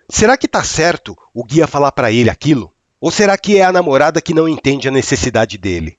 Será 0.08 0.36
que 0.36 0.48
tá 0.48 0.64
certo 0.64 1.16
o 1.32 1.44
guia 1.44 1.66
falar 1.66 1.92
para 1.92 2.10
ele 2.10 2.30
aquilo? 2.30 2.72
Ou 3.00 3.10
será 3.10 3.38
que 3.38 3.58
é 3.58 3.64
a 3.64 3.72
namorada 3.72 4.20
que 4.20 4.34
não 4.34 4.48
entende 4.48 4.88
a 4.88 4.92
necessidade 4.92 5.56
dele? 5.56 5.98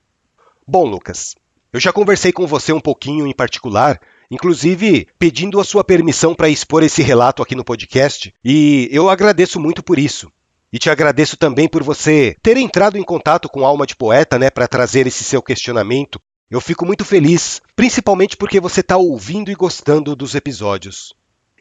Bom, 0.66 0.84
Lucas, 0.84 1.34
eu 1.72 1.80
já 1.80 1.92
conversei 1.92 2.32
com 2.32 2.46
você 2.46 2.72
um 2.72 2.80
pouquinho 2.80 3.26
em 3.26 3.34
particular 3.34 4.00
inclusive 4.32 5.06
pedindo 5.18 5.60
a 5.60 5.64
sua 5.64 5.84
permissão 5.84 6.34
para 6.34 6.48
expor 6.48 6.82
esse 6.82 7.02
relato 7.02 7.42
aqui 7.42 7.54
no 7.54 7.62
podcast, 7.62 8.34
e 8.42 8.88
eu 8.90 9.10
agradeço 9.10 9.60
muito 9.60 9.82
por 9.82 9.98
isso. 9.98 10.32
E 10.72 10.78
te 10.78 10.88
agradeço 10.88 11.36
também 11.36 11.68
por 11.68 11.82
você 11.82 12.34
ter 12.42 12.56
entrado 12.56 12.96
em 12.96 13.02
contato 13.02 13.46
com 13.46 13.66
Alma 13.66 13.86
de 13.86 13.94
Poeta, 13.94 14.38
né, 14.38 14.48
para 14.48 14.66
trazer 14.66 15.06
esse 15.06 15.22
seu 15.22 15.42
questionamento. 15.42 16.18
Eu 16.52 16.60
fico 16.60 16.84
muito 16.84 17.02
feliz, 17.02 17.62
principalmente 17.74 18.36
porque 18.36 18.60
você 18.60 18.80
está 18.80 18.98
ouvindo 18.98 19.50
e 19.50 19.54
gostando 19.54 20.14
dos 20.14 20.34
episódios. 20.34 21.14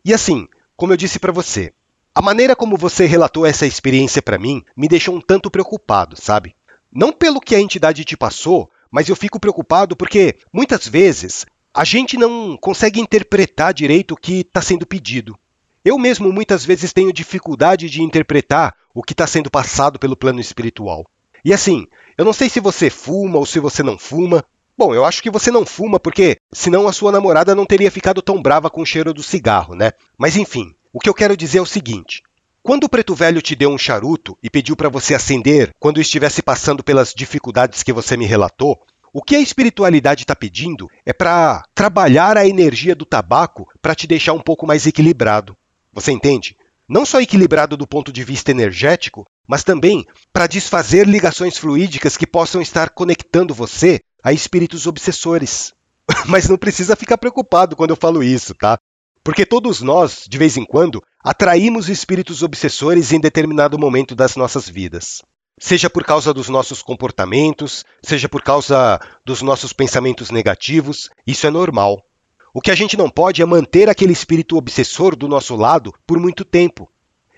E 0.03 0.13
assim, 0.13 0.49
como 0.75 0.91
eu 0.91 0.97
disse 0.97 1.17
para 1.17 1.31
você, 1.31 1.71
a 2.13 2.21
maneira 2.21 2.57
como 2.57 2.75
você 2.75 3.05
relatou 3.05 3.45
essa 3.45 3.65
experiência 3.65 4.21
para 4.21 4.37
mim 4.37 4.61
me 4.75 4.89
deixou 4.89 5.15
um 5.15 5.21
tanto 5.21 5.49
preocupado, 5.49 6.21
sabe? 6.21 6.53
Não 6.91 7.13
pelo 7.13 7.39
que 7.39 7.55
a 7.55 7.61
entidade 7.61 8.03
te 8.03 8.17
passou, 8.17 8.69
mas 8.91 9.07
eu 9.07 9.15
fico 9.15 9.39
preocupado 9.39 9.95
porque 9.95 10.35
muitas 10.51 10.85
vezes 10.85 11.45
a 11.73 11.85
gente 11.85 12.17
não 12.17 12.57
consegue 12.57 12.99
interpretar 12.99 13.73
direito 13.73 14.11
o 14.11 14.17
que 14.17 14.41
está 14.41 14.61
sendo 14.61 14.85
pedido. 14.85 15.39
Eu 15.85 15.97
mesmo 15.97 16.33
muitas 16.33 16.65
vezes 16.65 16.91
tenho 16.91 17.13
dificuldade 17.13 17.89
de 17.89 18.03
interpretar 18.03 18.75
o 18.93 19.01
que 19.01 19.13
está 19.13 19.25
sendo 19.25 19.49
passado 19.49 19.97
pelo 19.97 20.17
plano 20.17 20.41
espiritual. 20.41 21.05
E 21.45 21.53
assim, 21.53 21.87
eu 22.17 22.25
não 22.25 22.33
sei 22.33 22.49
se 22.49 22.59
você 22.59 22.89
fuma 22.89 23.37
ou 23.37 23.45
se 23.45 23.57
você 23.57 23.81
não 23.81 23.97
fuma. 23.97 24.45
Bom, 24.77 24.93
eu 24.95 25.05
acho 25.05 25.21
que 25.21 25.29
você 25.29 25.51
não 25.51 25.65
fuma 25.65 25.99
porque 25.99 26.37
senão 26.51 26.87
a 26.87 26.93
sua 26.93 27.11
namorada 27.11 27.53
não 27.53 27.65
teria 27.65 27.91
ficado 27.91 28.21
tão 28.21 28.41
brava 28.41 28.69
com 28.69 28.81
o 28.81 28.85
cheiro 28.85 29.13
do 29.13 29.21
cigarro, 29.23 29.75
né? 29.75 29.91
Mas 30.17 30.35
enfim, 30.35 30.73
o 30.93 30.99
que 30.99 31.09
eu 31.09 31.13
quero 31.13 31.37
dizer 31.37 31.59
é 31.59 31.61
o 31.61 31.65
seguinte: 31.65 32.21
quando 32.63 32.85
o 32.85 32.89
preto 32.89 33.15
velho 33.15 33.41
te 33.41 33.55
deu 33.55 33.69
um 33.69 33.77
charuto 33.77 34.37
e 34.41 34.49
pediu 34.49 34.75
para 34.75 34.89
você 34.89 35.15
acender 35.15 35.71
quando 35.79 36.01
estivesse 36.01 36.41
passando 36.41 36.83
pelas 36.83 37.13
dificuldades 37.13 37.83
que 37.83 37.93
você 37.93 38.15
me 38.15 38.25
relatou, 38.25 38.79
o 39.13 39.21
que 39.21 39.35
a 39.35 39.41
espiritualidade 39.41 40.23
está 40.23 40.35
pedindo 40.35 40.87
é 41.05 41.11
para 41.11 41.63
trabalhar 41.75 42.37
a 42.37 42.47
energia 42.47 42.95
do 42.95 43.05
tabaco 43.05 43.67
para 43.81 43.95
te 43.95 44.07
deixar 44.07 44.33
um 44.33 44.41
pouco 44.41 44.65
mais 44.65 44.85
equilibrado. 44.85 45.57
Você 45.91 46.11
entende? 46.11 46.55
Não 46.87 47.05
só 47.05 47.19
equilibrado 47.19 47.75
do 47.75 47.87
ponto 47.87 48.11
de 48.11 48.23
vista 48.23 48.51
energético, 48.51 49.25
mas 49.47 49.63
também 49.63 50.05
para 50.31 50.47
desfazer 50.47 51.07
ligações 51.07 51.57
fluídicas 51.57 52.15
que 52.15 52.27
possam 52.27 52.61
estar 52.61 52.89
conectando 52.89 53.53
você 53.53 53.99
a 54.23 54.33
espíritos 54.33 54.87
obsessores. 54.87 55.73
Mas 56.27 56.47
não 56.47 56.57
precisa 56.57 56.95
ficar 56.95 57.17
preocupado 57.17 57.75
quando 57.75 57.91
eu 57.91 57.95
falo 57.95 58.23
isso, 58.23 58.53
tá? 58.55 58.77
Porque 59.23 59.45
todos 59.45 59.81
nós, 59.81 60.25
de 60.27 60.37
vez 60.37 60.57
em 60.57 60.65
quando, 60.65 61.03
atraímos 61.23 61.89
espíritos 61.89 62.41
obsessores 62.41 63.11
em 63.11 63.19
determinado 63.19 63.77
momento 63.77 64.15
das 64.15 64.35
nossas 64.35 64.67
vidas 64.67 65.21
seja 65.61 65.91
por 65.91 66.03
causa 66.03 66.33
dos 66.33 66.49
nossos 66.49 66.81
comportamentos, 66.81 67.85
seja 68.03 68.27
por 68.27 68.41
causa 68.41 68.99
dos 69.23 69.43
nossos 69.43 69.71
pensamentos 69.71 70.31
negativos, 70.31 71.07
isso 71.25 71.45
é 71.45 71.51
normal. 71.51 72.03
O 72.51 72.59
que 72.59 72.71
a 72.71 72.75
gente 72.75 72.97
não 72.97 73.09
pode 73.09 73.43
é 73.43 73.45
manter 73.45 73.87
aquele 73.87 74.11
espírito 74.11 74.57
obsessor 74.57 75.15
do 75.15 75.27
nosso 75.27 75.55
lado 75.55 75.93
por 76.05 76.19
muito 76.19 76.43
tempo. 76.43 76.91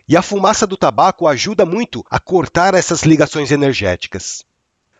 E 0.07 0.15
a 0.15 0.21
fumaça 0.21 0.65
do 0.65 0.77
tabaco 0.77 1.27
ajuda 1.27 1.65
muito 1.65 2.03
a 2.09 2.17
cortar 2.17 2.73
essas 2.73 3.03
ligações 3.03 3.51
energéticas. 3.51 4.45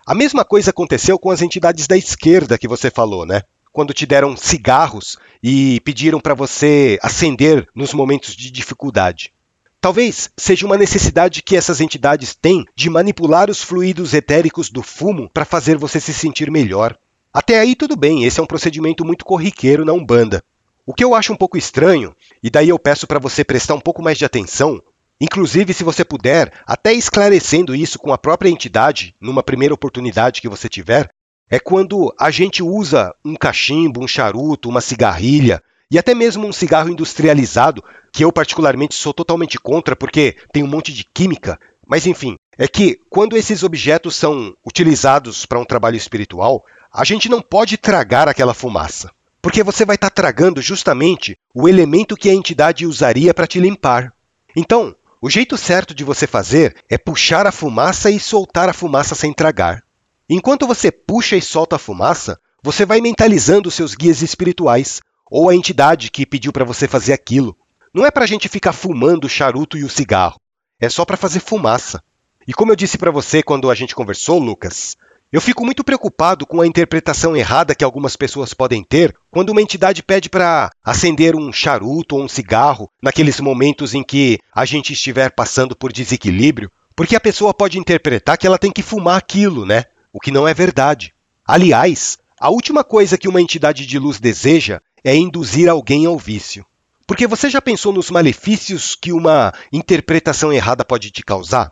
A 0.06 0.14
mesma 0.14 0.44
coisa 0.44 0.72
aconteceu 0.72 1.18
com 1.18 1.32
as 1.32 1.42
entidades 1.42 1.88
da 1.88 1.96
esquerda 1.96 2.58
que 2.58 2.68
você 2.68 2.92
falou, 2.92 3.26
né? 3.26 3.44
Quando 3.72 3.94
te 3.94 4.06
deram 4.06 4.36
cigarros 4.36 5.18
e 5.42 5.80
pediram 5.82 6.20
para 6.20 6.34
você 6.34 7.00
acender 7.02 7.68
nos 7.74 7.94
momentos 7.94 8.36
de 8.36 8.52
dificuldade. 8.52 9.34
Talvez 9.80 10.30
seja 10.38 10.66
uma 10.66 10.78
necessidade 10.78 11.42
que 11.42 11.56
essas 11.56 11.80
entidades 11.80 12.36
têm 12.36 12.66
de 12.76 12.90
manipular 12.90 13.50
os 13.50 13.64
fluidos 13.64 14.14
etéricos 14.14 14.70
do 14.70 14.84
fumo 14.84 15.30
para 15.34 15.46
fazer 15.46 15.78
você 15.78 16.02
se 16.02 16.14
sentir 16.14 16.52
melhor. 16.52 16.98
Até 17.34 17.60
aí 17.60 17.74
tudo 17.74 17.96
bem, 17.96 18.26
esse 18.26 18.42
é 18.42 18.44
um 18.44 18.48
procedimento 18.48 19.06
muito 19.06 19.24
corriqueiro 19.24 19.86
na 19.86 19.94
Umbanda. 19.94 20.44
O 20.86 20.94
que 20.94 21.04
eu 21.04 21.16
acho 21.16 21.32
um 21.32 21.38
pouco 21.38 21.58
estranho, 21.58 22.14
e 22.42 22.50
daí 22.50 22.68
eu 22.68 22.78
peço 22.78 23.08
para 23.08 23.20
você 23.20 23.42
prestar 23.44 23.74
um 23.74 23.80
pouco 23.80 24.04
mais 24.04 24.18
de 24.18 24.26
atenção, 24.26 24.84
inclusive 25.24 25.74
se 25.74 25.86
você 25.86 26.04
puder, 26.04 26.52
até 26.68 26.92
esclarecendo 26.92 27.74
isso 27.74 27.98
com 27.98 28.12
a 28.12 28.18
própria 28.18 28.50
entidade, 28.50 29.16
numa 29.22 29.42
primeira 29.42 29.74
oportunidade 29.74 30.42
que 30.42 30.50
você 30.50 30.68
tiver, 30.68 31.08
é 31.50 31.60
quando 31.60 32.14
a 32.20 32.30
gente 32.30 32.62
usa 32.62 33.16
um 33.24 33.34
cachimbo, 33.34 34.04
um 34.04 34.08
charuto, 34.08 34.68
uma 34.68 34.82
cigarrilha, 34.82 35.64
e 35.90 35.98
até 35.98 36.14
mesmo 36.14 36.46
um 36.46 36.52
cigarro 36.52 36.90
industrializado, 36.90 37.82
que 38.12 38.26
eu 38.26 38.34
particularmente 38.34 38.96
sou 38.96 39.14
totalmente 39.14 39.58
contra 39.58 39.96
porque 39.96 40.36
tem 40.52 40.62
um 40.62 40.68
monte 40.68 40.92
de 40.92 41.06
química, 41.06 41.58
mas 41.88 42.06
enfim, 42.06 42.36
é 42.58 42.68
que 42.68 42.98
quando 43.10 43.38
esses 43.38 43.64
objetos 43.64 44.18
são 44.18 44.54
utilizados 44.66 45.46
para 45.46 45.60
um 45.60 45.66
trabalho 45.66 45.96
espiritual, 45.96 46.66
a 46.92 47.06
gente 47.06 47.30
não 47.30 47.42
pode 47.42 47.78
tragar 47.78 48.28
aquela 48.28 48.54
fumaça, 48.54 49.10
porque 49.42 49.64
você 49.64 49.86
vai 49.86 49.96
estar 49.96 50.10
tá 50.10 50.22
tragando 50.22 50.62
justamente 50.62 51.38
o 51.56 51.70
elemento 51.70 52.18
que 52.18 52.30
a 52.30 52.34
entidade 52.34 52.86
usaria 52.86 53.34
para 53.34 53.48
te 53.48 53.62
limpar. 53.62 54.12
Então, 54.56 54.96
o 55.26 55.30
jeito 55.30 55.58
certo 55.58 55.96
de 55.96 56.04
você 56.04 56.28
fazer 56.28 56.76
é 56.90 56.98
puxar 56.98 57.48
a 57.48 57.52
fumaça 57.54 58.12
e 58.12 58.20
soltar 58.20 58.68
a 58.68 58.74
fumaça 58.74 59.16
sem 59.16 59.32
tragar. 59.32 59.82
Enquanto 60.30 60.68
você 60.68 60.92
puxa 60.92 61.38
e 61.38 61.42
solta 61.42 61.78
a 61.78 61.80
fumaça, 61.80 62.38
você 62.62 62.86
vai 62.86 63.00
mentalizando 63.00 63.72
seus 63.72 63.96
guias 63.96 64.22
espirituais, 64.22 65.00
ou 65.32 65.50
a 65.50 65.56
entidade 65.56 66.12
que 66.12 66.26
pediu 66.26 66.52
para 66.52 66.66
você 66.66 66.90
fazer 66.90 67.14
aquilo. 67.14 67.56
Não 67.94 68.06
é 68.06 68.12
para 68.12 68.26
a 68.26 68.28
gente 68.28 68.50
ficar 68.50 68.74
fumando 68.74 69.24
o 69.24 69.30
charuto 69.30 69.78
e 69.78 69.86
o 69.86 69.90
cigarro. 69.90 70.42
É 70.78 70.90
só 70.90 71.06
para 71.06 71.16
fazer 71.16 71.40
fumaça. 71.40 72.04
E 72.46 72.54
como 72.54 72.74
eu 72.74 72.76
disse 72.76 72.98
para 72.98 73.10
você 73.10 73.42
quando 73.42 73.72
a 73.72 73.76
gente 73.76 73.96
conversou, 73.96 74.40
Lucas, 74.40 74.98
eu 75.34 75.42
fico 75.42 75.66
muito 75.66 75.84
preocupado 75.84 76.46
com 76.46 76.62
a 76.62 76.68
interpretação 76.68 77.36
errada 77.36 77.74
que 77.74 77.84
algumas 77.84 78.16
pessoas 78.16 78.54
podem 78.54 78.84
ter 78.84 79.16
quando 79.32 79.50
uma 79.50 79.64
entidade 79.64 80.04
pede 80.04 80.30
para 80.30 80.70
acender 80.86 81.36
um 81.36 81.52
charuto 81.52 82.16
ou 82.16 82.24
um 82.24 82.28
cigarro 82.28 82.88
naqueles 83.02 83.40
momentos 83.40 83.96
em 83.96 84.04
que 84.04 84.38
a 84.54 84.64
gente 84.64 84.94
estiver 84.94 85.34
passando 85.34 85.76
por 85.76 85.92
desequilíbrio, 85.92 86.72
porque 86.96 87.16
a 87.16 87.20
pessoa 87.20 87.52
pode 87.52 87.80
interpretar 87.80 88.38
que 88.38 88.46
ela 88.46 88.60
tem 88.60 88.72
que 88.72 88.84
fumar 88.84 89.18
aquilo, 89.18 89.66
né? 89.66 89.86
O 90.14 90.20
que 90.20 90.30
não 90.30 90.48
é 90.48 90.54
verdade. 90.54 91.16
Aliás, 91.44 92.20
a 92.40 92.52
última 92.52 92.84
coisa 92.84 93.18
que 93.18 93.28
uma 93.28 93.42
entidade 93.42 93.88
de 93.88 93.98
luz 93.98 94.20
deseja 94.20 94.82
é 95.04 95.16
induzir 95.16 95.68
alguém 95.68 96.06
ao 96.06 96.16
vício. 96.16 96.64
Porque 97.08 97.26
você 97.26 97.50
já 97.50 97.60
pensou 97.60 97.92
nos 97.92 98.12
malefícios 98.12 98.94
que 98.94 99.12
uma 99.12 99.52
interpretação 99.72 100.54
errada 100.54 100.86
pode 100.86 101.10
te 101.10 101.24
causar? 101.24 101.72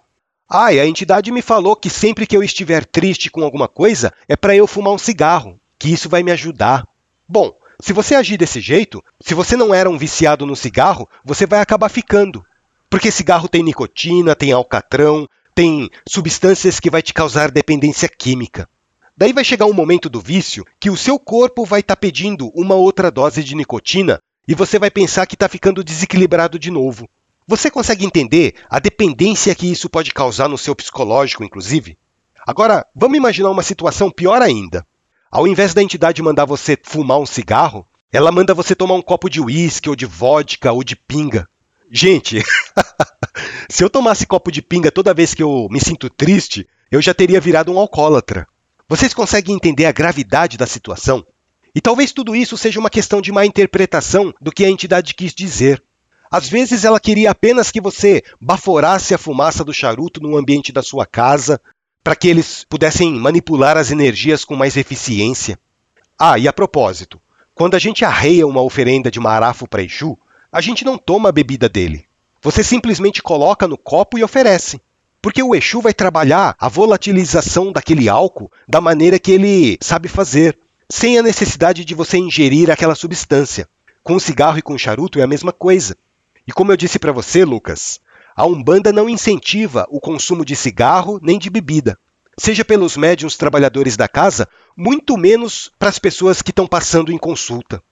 Ah, 0.54 0.74
e 0.74 0.82
a 0.82 0.86
entidade 0.86 1.32
me 1.32 1.42
falou 1.42 1.78
que 1.78 1.90
sempre 1.90 2.28
que 2.28 2.36
eu 2.36 2.44
estiver 2.44 2.86
triste 2.86 3.32
com 3.32 3.42
alguma 3.42 3.70
coisa 3.70 4.14
é 4.28 4.36
para 4.36 4.54
eu 4.54 4.68
fumar 4.68 4.94
um 4.94 4.98
cigarro. 4.98 5.58
que 5.80 5.88
isso 5.94 6.10
vai 6.10 6.22
me 6.22 6.32
ajudar. 6.32 6.86
Bom, 7.28 7.54
se 7.80 7.94
você 7.94 8.14
agir 8.14 8.38
desse 8.38 8.60
jeito, 8.60 9.02
se 9.20 9.34
você 9.34 9.56
não 9.56 9.74
era 9.74 9.90
um 9.90 9.98
viciado 9.98 10.46
no 10.46 10.56
cigarro, 10.56 11.10
você 11.24 11.48
vai 11.48 11.62
acabar 11.62 11.88
ficando. 11.88 12.46
Porque 12.90 13.10
cigarro 13.10 13.48
tem 13.48 13.64
nicotina, 13.64 14.36
tem 14.36 14.52
alcatrão, 14.52 15.26
tem 15.56 15.90
substâncias 16.08 16.82
que 16.82 16.90
vai 16.90 17.02
te 17.02 17.14
causar 17.14 17.50
dependência 17.50 18.10
química. 18.10 18.68
Daí 19.18 19.32
vai 19.32 19.46
chegar 19.46 19.66
um 19.66 19.74
momento 19.74 20.10
do 20.10 20.20
vício 20.20 20.66
que 20.80 20.90
o 20.90 20.98
seu 20.98 21.18
corpo 21.18 21.64
vai 21.64 21.80
estar 21.80 21.96
tá 21.96 22.00
pedindo 22.00 22.52
uma 22.54 22.76
outra 22.76 23.10
dose 23.10 23.42
de 23.42 23.56
nicotina 23.56 24.20
e 24.46 24.54
você 24.54 24.78
vai 24.78 24.92
pensar 24.92 25.26
que 25.26 25.36
está 25.36 25.48
ficando 25.48 25.84
desequilibrado 25.84 26.60
de 26.60 26.70
novo. 26.70 27.10
Você 27.52 27.70
consegue 27.70 28.06
entender 28.06 28.56
a 28.70 28.80
dependência 28.80 29.54
que 29.54 29.70
isso 29.70 29.90
pode 29.90 30.14
causar 30.14 30.48
no 30.48 30.58
seu 30.58 30.74
psicológico, 30.74 31.44
inclusive? 31.44 31.98
Agora, 32.48 32.88
vamos 32.96 33.18
imaginar 33.18 33.50
uma 33.50 33.62
situação 33.62 34.10
pior 34.10 34.42
ainda. 34.42 34.88
Ao 35.30 35.46
invés 35.46 35.74
da 35.74 35.84
entidade 35.84 36.22
mandar 36.22 36.46
você 36.46 36.78
fumar 36.82 37.20
um 37.20 37.26
cigarro, 37.26 37.86
ela 38.10 38.32
manda 38.32 38.54
você 38.54 38.74
tomar 38.74 38.94
um 38.94 39.02
copo 39.02 39.30
de 39.30 39.42
uísque 39.42 39.90
ou 39.90 39.98
de 39.98 40.06
vodka 40.06 40.72
ou 40.72 40.82
de 40.82 40.96
pinga. 40.96 41.46
Gente, 41.92 42.42
se 43.70 43.84
eu 43.84 43.90
tomasse 43.90 44.26
copo 44.26 44.50
de 44.50 44.62
pinga 44.62 44.90
toda 44.90 45.14
vez 45.14 45.34
que 45.34 45.44
eu 45.44 45.68
me 45.70 45.82
sinto 45.82 46.10
triste, 46.10 46.66
eu 46.90 47.02
já 47.02 47.14
teria 47.14 47.42
virado 47.42 47.70
um 47.70 47.78
alcoólatra. 47.78 48.48
Vocês 48.88 49.14
conseguem 49.14 49.56
entender 49.56 49.88
a 49.88 49.92
gravidade 49.92 50.58
da 50.58 50.66
situação? 50.66 51.22
E 51.76 51.82
talvez 51.82 52.14
tudo 52.14 52.34
isso 52.34 52.58
seja 52.58 52.80
uma 52.80 52.90
questão 52.90 53.20
de 53.20 53.30
má 53.30 53.46
interpretação 53.46 54.34
do 54.40 54.54
que 54.54 54.64
a 54.64 54.70
entidade 54.70 55.14
quis 55.14 55.34
dizer. 55.34 55.84
Às 56.32 56.48
vezes 56.48 56.86
ela 56.86 56.98
queria 56.98 57.32
apenas 57.32 57.72
que 57.72 57.82
você 57.82 58.24
baforasse 58.40 59.14
a 59.14 59.18
fumaça 59.18 59.66
do 59.66 59.74
charuto 59.74 60.22
no 60.22 60.38
ambiente 60.38 60.72
da 60.72 60.82
sua 60.82 61.06
casa, 61.06 61.60
para 62.02 62.16
que 62.16 62.30
eles 62.30 62.66
pudessem 62.70 63.14
manipular 63.14 63.76
as 63.76 63.92
energias 63.92 64.46
com 64.46 64.56
mais 64.56 64.78
eficiência. 64.78 65.60
Ah, 66.18 66.40
e 66.40 66.48
a 66.48 66.54
propósito, 66.54 67.20
quando 67.54 67.76
a 67.76 67.80
gente 67.80 68.06
arreia 68.06 68.48
uma 68.48 68.62
oferenda 68.62 69.12
de 69.12 69.20
marafo 69.20 69.68
para 69.68 69.84
Exu, 69.84 70.18
a 70.50 70.62
gente 70.62 70.86
não 70.86 70.98
toma 70.98 71.28
a 71.28 71.34
bebida 71.34 71.68
dele. 71.68 72.06
Você 72.42 72.64
simplesmente 72.64 73.22
coloca 73.22 73.68
no 73.68 73.78
copo 73.78 74.18
e 74.18 74.24
oferece. 74.24 74.82
Porque 75.22 75.44
o 75.44 75.54
Exu 75.54 75.82
vai 75.82 75.94
trabalhar 75.94 76.56
a 76.58 76.70
volatilização 76.70 77.74
daquele 77.74 78.08
álcool 78.08 78.50
da 78.68 78.80
maneira 78.80 79.20
que 79.20 79.32
ele 79.32 79.78
sabe 79.82 80.08
fazer, 80.08 80.58
sem 80.90 81.20
a 81.20 81.24
necessidade 81.24 81.84
de 81.84 81.94
você 81.94 82.18
ingerir 82.18 82.72
aquela 82.72 82.96
substância. 82.96 83.68
Com 84.02 84.16
o 84.16 84.20
cigarro 84.20 84.58
e 84.58 84.62
com 84.62 84.74
o 84.74 84.80
charuto 84.80 85.20
é 85.20 85.24
a 85.24 85.28
mesma 85.28 85.52
coisa. 85.52 85.96
E 86.48 86.52
como 86.52 86.72
eu 86.72 86.78
disse 86.78 87.00
para 87.00 87.12
você, 87.12 87.46
Lucas, 87.46 88.00
a 88.36 88.46
Umbanda 88.46 88.92
não 88.92 89.10
incentiva 89.10 89.86
o 89.90 90.00
consumo 90.00 90.44
de 90.44 90.56
cigarro 90.56 91.20
nem 91.22 91.38
de 91.38 91.50
bebida, 91.50 91.98
seja 92.38 92.66
pelos 92.66 92.98
médiuns 92.98 93.38
trabalhadores 93.38 93.96
da 93.96 94.08
casa, 94.08 94.48
muito 94.76 95.18
menos 95.18 95.72
para 95.78 95.90
as 95.90 96.00
pessoas 96.00 96.42
que 96.42 96.50
estão 96.50 96.66
passando 96.66 97.12
em 97.12 97.18
consulta. 97.18 97.84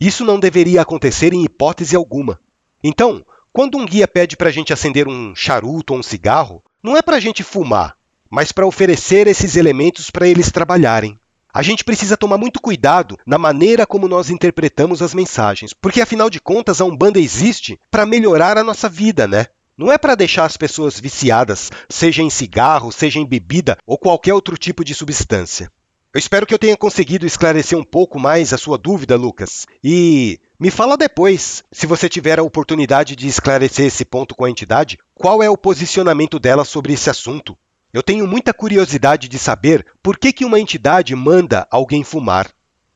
Isso 0.00 0.24
não 0.24 0.40
deveria 0.40 0.80
acontecer 0.80 1.34
em 1.34 1.44
hipótese 1.44 1.94
alguma. 1.94 2.40
Então, 2.82 3.24
quando 3.52 3.76
um 3.76 3.84
guia 3.84 4.08
pede 4.08 4.36
para 4.36 4.48
a 4.48 4.52
gente 4.52 4.72
acender 4.72 5.06
um 5.06 5.34
charuto 5.34 5.92
ou 5.92 5.98
um 5.98 6.02
cigarro, 6.02 6.62
não 6.82 6.96
é 6.96 7.02
para 7.02 7.16
a 7.16 7.20
gente 7.20 7.42
fumar, 7.42 7.96
mas 8.30 8.52
para 8.52 8.66
oferecer 8.66 9.26
esses 9.26 9.56
elementos 9.56 10.10
para 10.10 10.26
eles 10.26 10.50
trabalharem. 10.50 11.18
A 11.52 11.62
gente 11.62 11.84
precisa 11.84 12.16
tomar 12.16 12.38
muito 12.38 12.60
cuidado 12.60 13.16
na 13.26 13.36
maneira 13.36 13.86
como 13.86 14.06
nós 14.06 14.30
interpretamos 14.30 15.02
as 15.02 15.14
mensagens, 15.14 15.74
porque 15.74 16.00
afinal 16.00 16.30
de 16.30 16.40
contas 16.40 16.80
a 16.80 16.84
Umbanda 16.84 17.18
existe 17.18 17.78
para 17.90 18.06
melhorar 18.06 18.56
a 18.56 18.64
nossa 18.64 18.88
vida, 18.88 19.26
né? 19.26 19.46
Não 19.76 19.90
é 19.90 19.98
para 19.98 20.14
deixar 20.14 20.44
as 20.44 20.56
pessoas 20.56 21.00
viciadas, 21.00 21.70
seja 21.88 22.22
em 22.22 22.30
cigarro, 22.30 22.92
seja 22.92 23.18
em 23.18 23.26
bebida 23.26 23.78
ou 23.86 23.98
qualquer 23.98 24.34
outro 24.34 24.56
tipo 24.56 24.84
de 24.84 24.94
substância. 24.94 25.70
Eu 26.12 26.18
espero 26.18 26.44
que 26.44 26.52
eu 26.52 26.58
tenha 26.58 26.76
conseguido 26.76 27.24
esclarecer 27.24 27.78
um 27.78 27.84
pouco 27.84 28.18
mais 28.18 28.52
a 28.52 28.58
sua 28.58 28.76
dúvida, 28.76 29.16
Lucas. 29.16 29.64
E 29.82 30.40
me 30.58 30.70
fala 30.70 30.96
depois, 30.96 31.62
se 31.72 31.86
você 31.86 32.08
tiver 32.08 32.38
a 32.38 32.42
oportunidade 32.42 33.16
de 33.16 33.26
esclarecer 33.26 33.86
esse 33.86 34.04
ponto 34.04 34.34
com 34.34 34.44
a 34.44 34.50
entidade, 34.50 34.98
qual 35.14 35.42
é 35.42 35.48
o 35.48 35.56
posicionamento 35.56 36.38
dela 36.38 36.64
sobre 36.64 36.92
esse 36.92 37.08
assunto. 37.08 37.56
Eu 37.92 38.02
tenho 38.02 38.26
muita 38.26 38.54
curiosidade 38.54 39.28
de 39.28 39.38
saber 39.38 39.84
por 40.02 40.18
que, 40.18 40.32
que 40.32 40.44
uma 40.44 40.60
entidade 40.60 41.14
manda 41.14 41.66
alguém 41.70 42.04
fumar. 42.04 42.48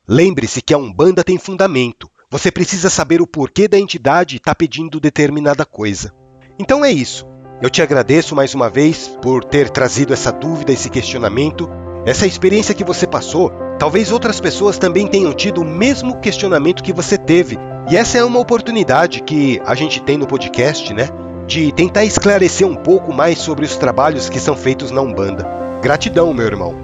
Lembre-se 0.07 0.61
que 0.61 0.73
a 0.73 0.77
Umbanda 0.77 1.23
tem 1.23 1.37
fundamento. 1.37 2.09
Você 2.31 2.51
precisa 2.51 2.89
saber 2.89 3.21
o 3.21 3.27
porquê 3.27 3.67
da 3.67 3.77
entidade 3.77 4.37
estar 4.37 4.51
tá 4.51 4.55
pedindo 4.55 4.99
determinada 4.99 5.65
coisa. 5.65 6.13
Então 6.57 6.83
é 6.83 6.91
isso. 6.91 7.27
Eu 7.61 7.69
te 7.69 7.81
agradeço 7.81 8.35
mais 8.35 8.53
uma 8.53 8.69
vez 8.69 9.17
por 9.21 9.43
ter 9.43 9.69
trazido 9.69 10.13
essa 10.13 10.31
dúvida, 10.31 10.71
esse 10.71 10.89
questionamento 10.89 11.69
essa 12.05 12.27
experiência 12.27 12.75
que 12.75 12.83
você 12.83 13.07
passou, 13.07 13.51
talvez 13.79 14.11
outras 14.11 14.39
pessoas 14.39 14.77
também 14.77 15.07
tenham 15.07 15.33
tido 15.33 15.61
o 15.61 15.65
mesmo 15.65 16.19
questionamento 16.19 16.83
que 16.83 16.93
você 16.93 17.17
teve. 17.17 17.57
E 17.89 17.97
essa 17.97 18.19
é 18.19 18.23
uma 18.23 18.39
oportunidade 18.39 19.23
que 19.23 19.59
a 19.65 19.73
gente 19.73 20.03
tem 20.03 20.15
no 20.15 20.27
podcast, 20.27 20.93
né? 20.93 21.09
De 21.47 21.71
tentar 21.71 22.05
esclarecer 22.05 22.67
um 22.67 22.75
pouco 22.75 23.13
mais 23.13 23.39
sobre 23.39 23.65
os 23.65 23.77
trabalhos 23.77 24.29
que 24.29 24.39
são 24.39 24.55
feitos 24.55 24.91
na 24.91 25.01
Umbanda. 25.01 25.47
Gratidão, 25.81 26.33
meu 26.33 26.45
irmão. 26.45 26.75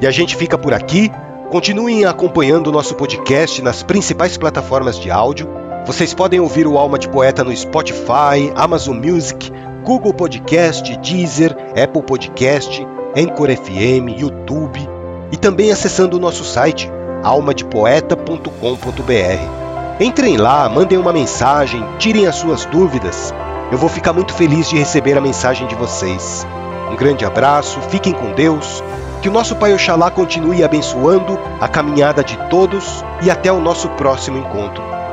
E 0.00 0.06
a 0.06 0.10
gente 0.10 0.36
fica 0.36 0.56
por 0.56 0.72
aqui. 0.72 1.10
Continuem 1.50 2.04
acompanhando 2.04 2.68
o 2.68 2.72
nosso 2.72 2.94
podcast 2.94 3.62
nas 3.62 3.82
principais 3.82 4.36
plataformas 4.36 4.98
de 4.98 5.10
áudio. 5.10 5.48
Vocês 5.86 6.14
podem 6.14 6.40
ouvir 6.40 6.66
o 6.66 6.78
Alma 6.78 6.98
de 6.98 7.08
Poeta 7.08 7.44
no 7.44 7.54
Spotify, 7.54 8.52
Amazon 8.54 8.96
Music, 8.96 9.52
Google 9.84 10.14
Podcast, 10.14 10.96
Deezer, 10.98 11.54
Apple 11.76 12.02
Podcast 12.02 12.86
Anchor 13.16 13.48
FM, 13.56 14.18
YouTube 14.18 14.80
e 15.30 15.36
também 15.36 15.70
acessando 15.70 16.16
o 16.16 16.20
nosso 16.20 16.44
site 16.44 16.90
almadepoeta.com.br. 17.22 20.00
Entrem 20.00 20.36
lá, 20.36 20.68
mandem 20.68 20.98
uma 20.98 21.12
mensagem, 21.12 21.84
tirem 21.98 22.26
as 22.26 22.34
suas 22.34 22.64
dúvidas. 22.66 23.32
Eu 23.74 23.78
vou 23.78 23.88
ficar 23.88 24.12
muito 24.12 24.32
feliz 24.32 24.68
de 24.68 24.78
receber 24.78 25.18
a 25.18 25.20
mensagem 25.20 25.66
de 25.66 25.74
vocês. 25.74 26.46
Um 26.92 26.94
grande 26.94 27.24
abraço, 27.24 27.80
fiquem 27.80 28.12
com 28.12 28.32
Deus, 28.32 28.84
que 29.20 29.28
o 29.28 29.32
nosso 29.32 29.56
Pai 29.56 29.74
Oxalá 29.74 30.12
continue 30.12 30.62
abençoando 30.62 31.36
a 31.60 31.66
caminhada 31.66 32.22
de 32.22 32.36
todos 32.48 33.04
e 33.20 33.32
até 33.32 33.50
o 33.50 33.58
nosso 33.58 33.88
próximo 33.88 34.38
encontro. 34.38 35.03